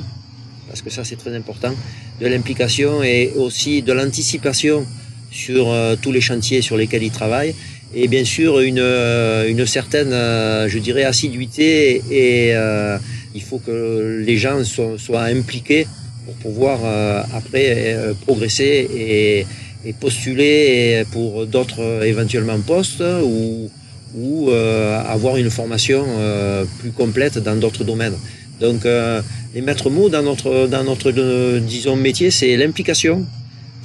parce 0.69 0.83
que 0.83 0.91
ça 0.91 1.03
c'est 1.03 1.17
très 1.17 1.35
important, 1.35 1.73
de 2.21 2.27
l'implication 2.29 3.03
et 3.03 3.33
aussi 3.37 3.83
de 3.83 3.93
l'anticipation 3.93 4.87
sur 5.31 5.71
euh, 5.71 5.97
tous 6.01 6.13
les 6.13 6.21
chantiers 6.21 6.63
sur 6.63 6.77
lesquels 6.77 7.03
il 7.03 7.11
travaille 7.11 7.55
et 7.95 8.09
bien 8.09 8.25
sûr 8.25 8.61
une, 8.61 8.79
euh, 8.79 9.49
une 9.49 9.67
certaine, 9.67 10.13
euh, 10.13 10.69
je 10.69 10.79
dirais, 10.79 11.05
assiduité 11.05 12.03
et 12.11 12.53
il 13.35 13.43
faut 13.43 13.59
que 13.59 14.23
les 14.25 14.37
gens 14.37 14.63
soient, 14.65 15.23
impliqués 15.23 15.87
pour 16.25 16.35
pouvoir 16.35 16.81
après 17.35 17.97
progresser 18.27 18.89
et, 18.95 19.47
et, 19.87 19.93
postuler 19.93 21.05
pour 21.13 21.47
d'autres 21.47 22.05
éventuellement 22.05 22.59
postes 22.59 23.03
ou, 23.23 23.71
ou 24.17 24.51
avoir 24.51 25.37
une 25.37 25.51
formation 25.51 26.05
plus 26.81 26.91
complète 26.91 27.39
dans 27.39 27.57
d'autres 27.57 27.85
domaines. 27.85 28.17
Donc 28.61 28.87
les 29.55 29.61
maîtres 29.61 29.91
mots 29.91 30.09
dans 30.09 30.23
notre, 30.23 30.67
dans 30.67 30.85
notre 30.85 31.13
disons, 31.61 31.97
métier, 31.97 32.31
c'est 32.31 32.57
l'implication, 32.57 33.25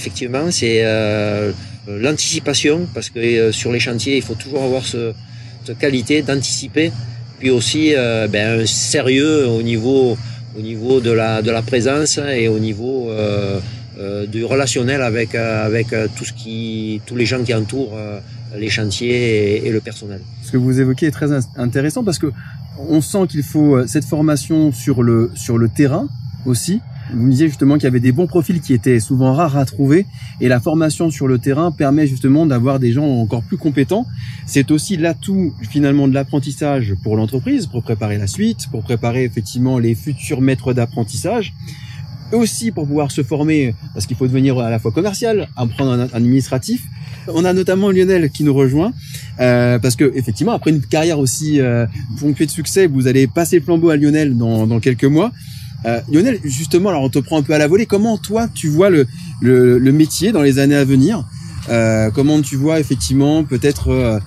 effectivement, 0.03 0.51
c'est 0.51 0.81
euh, 0.83 1.53
l'anticipation, 1.87 2.87
parce 2.93 3.09
que 3.09 3.19
euh, 3.19 3.51
sur 3.53 3.71
les 3.71 3.79
chantiers, 3.79 4.17
il 4.17 4.21
faut 4.21 4.35
toujours 4.35 4.63
avoir 4.63 4.85
ce, 4.85 5.13
cette 5.63 5.77
qualité 5.77 6.21
d'anticiper, 6.21 6.91
puis 7.39 7.49
aussi 7.49 7.93
euh, 7.95 8.27
ben, 8.27 8.61
un 8.61 8.65
sérieux 8.65 9.47
au 9.47 9.61
niveau, 9.61 10.17
au 10.57 10.61
niveau 10.61 10.99
de, 10.99 11.11
la, 11.11 11.41
de 11.41 11.51
la 11.51 11.61
présence 11.61 12.17
et 12.17 12.49
au 12.49 12.59
niveau 12.59 13.11
du 14.27 14.43
relationnel 14.43 15.01
avec, 15.01 15.35
avec 15.35 15.87
tout 16.15 16.25
ce 16.25 16.33
qui, 16.33 17.01
tous 17.05 17.15
les 17.15 17.25
gens 17.25 17.41
qui 17.43 17.53
entourent 17.53 17.97
les 18.57 18.69
chantiers 18.69 19.65
et, 19.65 19.71
le 19.71 19.79
personnel. 19.79 20.19
Ce 20.43 20.51
que 20.51 20.57
vous 20.57 20.81
évoquez 20.81 21.07
est 21.07 21.11
très 21.11 21.29
intéressant 21.55 22.03
parce 22.03 22.19
que 22.19 22.31
on 22.89 23.01
sent 23.01 23.27
qu'il 23.29 23.43
faut 23.43 23.87
cette 23.87 24.05
formation 24.05 24.71
sur 24.71 25.03
le, 25.03 25.31
sur 25.35 25.57
le 25.57 25.69
terrain 25.69 26.07
aussi, 26.45 26.81
vous 27.11 27.23
me 27.23 27.31
disiez 27.31 27.47
justement 27.47 27.75
qu'il 27.75 27.83
y 27.83 27.87
avait 27.87 27.99
des 27.99 28.11
bons 28.11 28.27
profils 28.27 28.61
qui 28.61 28.73
étaient 28.73 28.99
souvent 28.99 29.33
rares 29.33 29.57
à 29.57 29.65
trouver 29.65 30.05
et 30.39 30.47
la 30.47 30.59
formation 30.59 31.09
sur 31.09 31.27
le 31.27 31.37
terrain 31.37 31.71
permet 31.71 32.07
justement 32.07 32.45
d'avoir 32.45 32.79
des 32.79 32.91
gens 32.91 33.05
encore 33.05 33.43
plus 33.43 33.57
compétents. 33.57 34.05
C'est 34.45 34.71
aussi 34.71 34.97
l'atout 34.97 35.53
finalement 35.69 36.07
de 36.07 36.13
l'apprentissage 36.13 36.95
pour 37.03 37.17
l'entreprise, 37.17 37.67
pour 37.67 37.83
préparer 37.83 38.17
la 38.17 38.27
suite, 38.27 38.67
pour 38.71 38.83
préparer 38.83 39.23
effectivement 39.25 39.79
les 39.79 39.95
futurs 39.95 40.41
maîtres 40.41 40.73
d'apprentissage 40.73 41.53
aussi 42.33 42.71
pour 42.71 42.87
pouvoir 42.87 43.11
se 43.11 43.23
former, 43.23 43.75
parce 43.93 44.05
qu'il 44.05 44.17
faut 44.17 44.27
devenir 44.27 44.57
à 44.59 44.69
la 44.69 44.79
fois 44.79 44.91
commercial, 44.91 45.47
apprendre 45.55 45.91
un 45.91 46.09
administratif. 46.13 46.83
On 47.27 47.45
a 47.45 47.53
notamment 47.53 47.91
Lionel 47.91 48.29
qui 48.29 48.43
nous 48.43 48.53
rejoint, 48.53 48.91
euh, 49.39 49.79
parce 49.79 49.95
que 49.95 50.11
effectivement, 50.15 50.51
après 50.51 50.71
une 50.71 50.81
carrière 50.81 51.19
aussi 51.19 51.61
euh, 51.61 51.85
ponctuée 52.19 52.45
de 52.45 52.51
succès, 52.51 52.87
vous 52.87 53.07
allez 53.07 53.27
passer 53.27 53.59
le 53.59 53.63
flambeau 53.63 53.89
à 53.89 53.97
Lionel 53.97 54.35
dans, 54.35 54.67
dans 54.67 54.79
quelques 54.79 55.05
mois. 55.05 55.31
Euh, 55.85 55.99
Lionel, 56.11 56.39
justement, 56.43 56.89
alors 56.89 57.03
on 57.03 57.09
te 57.09 57.19
prend 57.19 57.37
un 57.37 57.43
peu 57.43 57.53
à 57.53 57.57
la 57.57 57.67
volée. 57.67 57.85
Comment 57.85 58.17
toi 58.17 58.47
tu 58.53 58.69
vois 58.69 58.89
le, 58.89 59.07
métier 59.91 60.31
dans 60.31 60.41
les 60.41 60.59
années 60.59 60.75
à 60.75 60.85
venir? 60.85 61.25
Euh, 61.69 62.09
Comment 62.11 62.41
tu 62.41 62.55
vois 62.55 62.79
effectivement 62.79 63.43
peut-être 63.43 64.19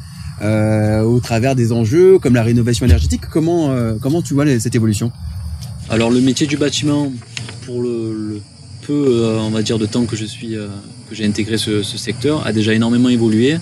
euh, 0.42 1.02
au 1.02 1.20
travers 1.20 1.54
des 1.54 1.72
enjeux 1.72 2.18
comme 2.18 2.34
la 2.34 2.42
rénovation 2.42 2.86
énergétique 2.86 3.22
Comment 3.30 4.22
tu 4.24 4.34
vois 4.34 4.44
cette 4.60 4.74
évolution? 4.74 5.12
Alors 5.88 6.10
le 6.10 6.20
métier 6.20 6.46
du 6.46 6.56
bâtiment, 6.56 7.12
pour 7.64 7.82
le, 7.82 8.40
peu 8.86 9.36
on 9.40 9.50
va 9.50 9.62
de 9.62 9.86
temps 9.86 10.04
que 10.04 10.16
je 10.16 10.24
suis 10.24 10.56
que 11.08 11.14
j'ai 11.14 11.24
intégré 11.24 11.56
ce, 11.56 11.82
secteur, 11.82 12.46
a 12.46 12.52
déjà 12.52 12.74
énormément 12.74 13.08
évolué. 13.08 13.58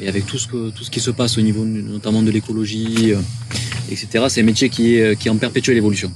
Et 0.00 0.08
avec 0.08 0.26
tout 0.26 0.38
ce 0.38 0.48
que 0.48 0.70
tout 0.70 0.82
ce 0.84 0.90
qui 0.90 1.00
se 1.00 1.10
passe 1.10 1.38
au 1.38 1.42
niveau 1.42 1.64
notamment 1.64 2.22
de 2.22 2.30
l'écologie, 2.30 3.12
etc. 3.90 4.24
C'est 4.28 4.40
un 4.40 4.44
métier 4.44 4.68
qui 4.68 4.96
est 4.96 5.16
qui 5.16 5.28
est 5.28 5.30
en 5.30 5.36
perpétuelle 5.36 5.76
évolution. 5.76 6.10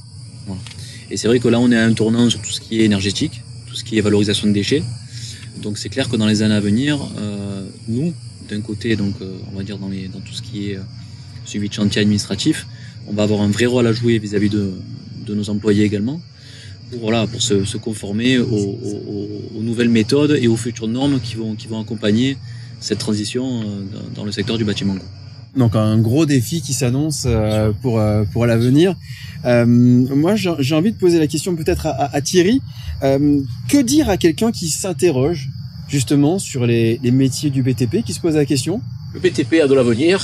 Et 1.10 1.16
c'est 1.16 1.28
vrai 1.28 1.38
que 1.38 1.48
là, 1.48 1.60
on 1.60 1.70
est 1.70 1.76
à 1.76 1.84
un 1.84 1.92
tournant 1.92 2.28
sur 2.30 2.40
tout 2.40 2.50
ce 2.50 2.60
qui 2.60 2.80
est 2.80 2.84
énergétique, 2.84 3.42
tout 3.66 3.76
ce 3.76 3.84
qui 3.84 3.98
est 3.98 4.00
valorisation 4.00 4.48
de 4.48 4.52
déchets. 4.52 4.82
Donc 5.62 5.78
c'est 5.78 5.88
clair 5.88 6.08
que 6.08 6.16
dans 6.16 6.26
les 6.26 6.42
années 6.42 6.54
à 6.54 6.60
venir, 6.60 6.98
euh, 7.18 7.66
nous, 7.88 8.12
d'un 8.48 8.60
côté, 8.60 8.96
donc 8.96 9.14
euh, 9.20 9.36
on 9.52 9.56
va 9.56 9.62
dire 9.62 9.78
dans, 9.78 9.88
tout 9.88 10.32
ce 10.32 10.42
qui 10.42 10.70
est 10.70 10.76
euh, 10.76 10.82
suivi 11.44 11.68
de 11.68 11.74
chantier 11.74 12.02
administratif, 12.02 12.66
on 13.06 13.12
va 13.12 13.22
avoir 13.22 13.40
un 13.40 13.48
vrai 13.48 13.66
rôle 13.66 13.86
à 13.86 13.92
jouer 13.92 14.18
vis-à-vis 14.18 14.50
de, 14.50 14.72
nos 15.28 15.50
employés 15.50 15.84
également, 15.84 16.20
pour, 16.90 17.12
pour 17.30 17.42
se, 17.42 17.76
conformer 17.76 18.38
aux, 18.38 18.78
nouvelles 19.60 19.88
méthodes 19.88 20.38
et 20.40 20.46
aux 20.46 20.56
futures 20.56 20.86
normes 20.86 21.20
qui 21.20 21.34
vont, 21.34 21.56
qui 21.56 21.66
vont 21.66 21.80
accompagner 21.80 22.36
cette 22.80 22.98
transition 22.98 23.64
dans 24.14 24.24
le 24.24 24.30
secteur 24.30 24.56
du 24.56 24.64
bâtiment. 24.64 24.94
Donc 25.56 25.74
un 25.74 25.98
gros 25.98 26.26
défi 26.26 26.60
qui 26.60 26.74
s'annonce 26.74 27.24
euh, 27.26 27.72
pour 27.82 27.98
euh, 27.98 28.24
pour 28.32 28.46
l'avenir. 28.46 28.94
Euh, 29.44 29.64
moi, 29.66 30.34
j'ai 30.36 30.74
envie 30.74 30.92
de 30.92 30.98
poser 30.98 31.18
la 31.18 31.26
question 31.26 31.54
peut-être 31.56 31.86
à, 31.86 32.14
à, 32.14 32.20
Thierry. 32.20 32.60
que 33.00 33.82
dire 33.82 34.10
à 34.10 34.16
quelqu'un 34.16 34.52
qui 34.52 34.68
s'interroge 34.68 35.48
justement 35.88 36.38
sur 36.38 36.66
les, 36.66 36.98
les, 37.02 37.12
métiers 37.12 37.50
du 37.50 37.62
BTP, 37.62 38.02
qui 38.04 38.12
se 38.12 38.20
pose 38.20 38.34
la 38.34 38.44
question? 38.44 38.80
Le 39.14 39.20
BTP 39.20 39.60
a 39.62 39.68
de 39.68 39.74
l'avenir. 39.74 40.20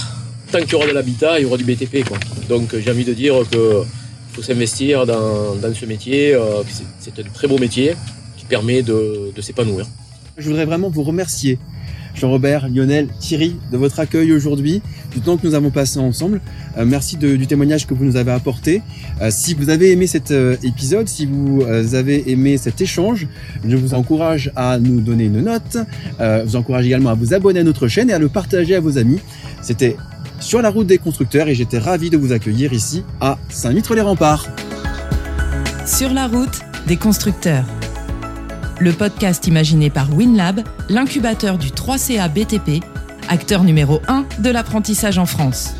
tant 0.53 0.59
qu'il 0.59 0.73
y 0.73 0.75
aura 0.75 0.87
de 0.87 0.93
l'habitat, 0.93 1.39
il 1.39 1.43
y 1.43 1.45
aura 1.47 1.57
du 1.57 1.65
BTP. 1.65 2.07
Quoi. 2.07 2.19
Donc 2.49 2.77
j'ai 2.79 2.91
envie 2.91 3.05
de 3.05 3.15
dire 3.15 3.35
qu'il 3.51 3.85
faut 4.33 4.43
s'investir 4.43 5.07
dans, 5.07 5.75
ce 5.75 5.87
métier. 5.87 6.35
Euh, 6.35 6.63
c'est 7.01 7.19
un 7.19 7.23
très 7.33 7.49
beau 7.49 7.59
métier 7.59 7.95
qui 8.37 8.45
permet 8.45 8.83
de, 8.83 9.33
s'épanouir. 9.41 9.87
Je 10.37 10.49
voudrais 10.49 10.67
vraiment 10.67 10.91
vous 10.91 11.03
remercier, 11.03 11.59
Jean-Robert, 12.15 12.69
Lionel, 12.69 13.09
Thierry, 13.19 13.57
de 13.71 13.77
votre 13.77 13.99
accueil 14.01 14.33
aujourd'hui, 14.33 14.83
du 15.15 15.21
temps 15.21 15.37
que 15.37 15.47
nous 15.47 15.55
avons 15.55 15.71
passé 15.71 15.99
ensemble. 15.99 16.41
Euh, 16.77 16.85
merci 16.87 17.17
du 17.17 17.47
témoignage 17.47 17.87
que 17.87 17.95
vous 17.95 18.05
nous 18.05 18.17
avez 18.17 18.33
apporté. 18.33 18.83
Euh, 19.21 19.31
si 19.31 19.55
vous 19.55 19.71
avez 19.71 19.93
aimé 19.93 20.07
cet 20.07 20.33
épisode, 20.63 21.09
si 21.09 21.27
vous 21.27 21.65
avez 21.95 22.31
aimé 22.31 22.57
cet 22.57 22.81
échange, 22.81 23.27
je 23.67 23.77
vous 23.77 23.95
encourage 23.95 24.53
à 24.57 24.79
nous 24.79 25.01
donner 25.01 25.25
une 25.25 25.43
note. 25.43 25.77
je 26.19 26.45
vous 26.45 26.57
encourage 26.57 26.87
également 26.87 27.11
à 27.11 27.15
vous 27.15 27.35
abonner 27.35 27.61
à 27.61 27.65
notre 27.65 27.89
chaîne 27.89 28.11
et 28.11 28.13
à 28.13 28.19
le 28.19 28.29
partager 28.29 28.75
à 28.75 28.81
vos 28.81 28.99
amis. 28.99 29.21
C'était 29.61 29.97
sur 30.41 30.61
la 30.61 30.71
route 30.71 30.87
des 30.87 30.99
constructeurs 30.99 31.49
et 31.49 31.55
j'étais 31.55 31.79
ravi 31.79 32.11
de 32.11 32.17
vous 32.17 32.33
accueillir 32.33 32.73
ici 32.73 33.05
à 33.21 33.39
Saint-Mitre-les-Remparts. 33.49 34.49
Sur 35.87 36.13
la 36.13 36.27
route 36.27 36.61
des 36.87 36.97
constructeurs. 36.97 37.67
Le 38.81 38.93
podcast 38.93 39.47
imaginé 39.47 39.91
par 39.91 40.13
WinLab, 40.13 40.63
l'incubateur 40.89 41.59
du 41.59 41.69
3CA 41.69 42.29
BTP, 42.29 42.85
acteur 43.33 43.65
numéro 43.65 44.03
1 44.09 44.27
de 44.41 44.51
l'apprentissage 44.51 45.19
en 45.19 45.25
France. 45.25 45.75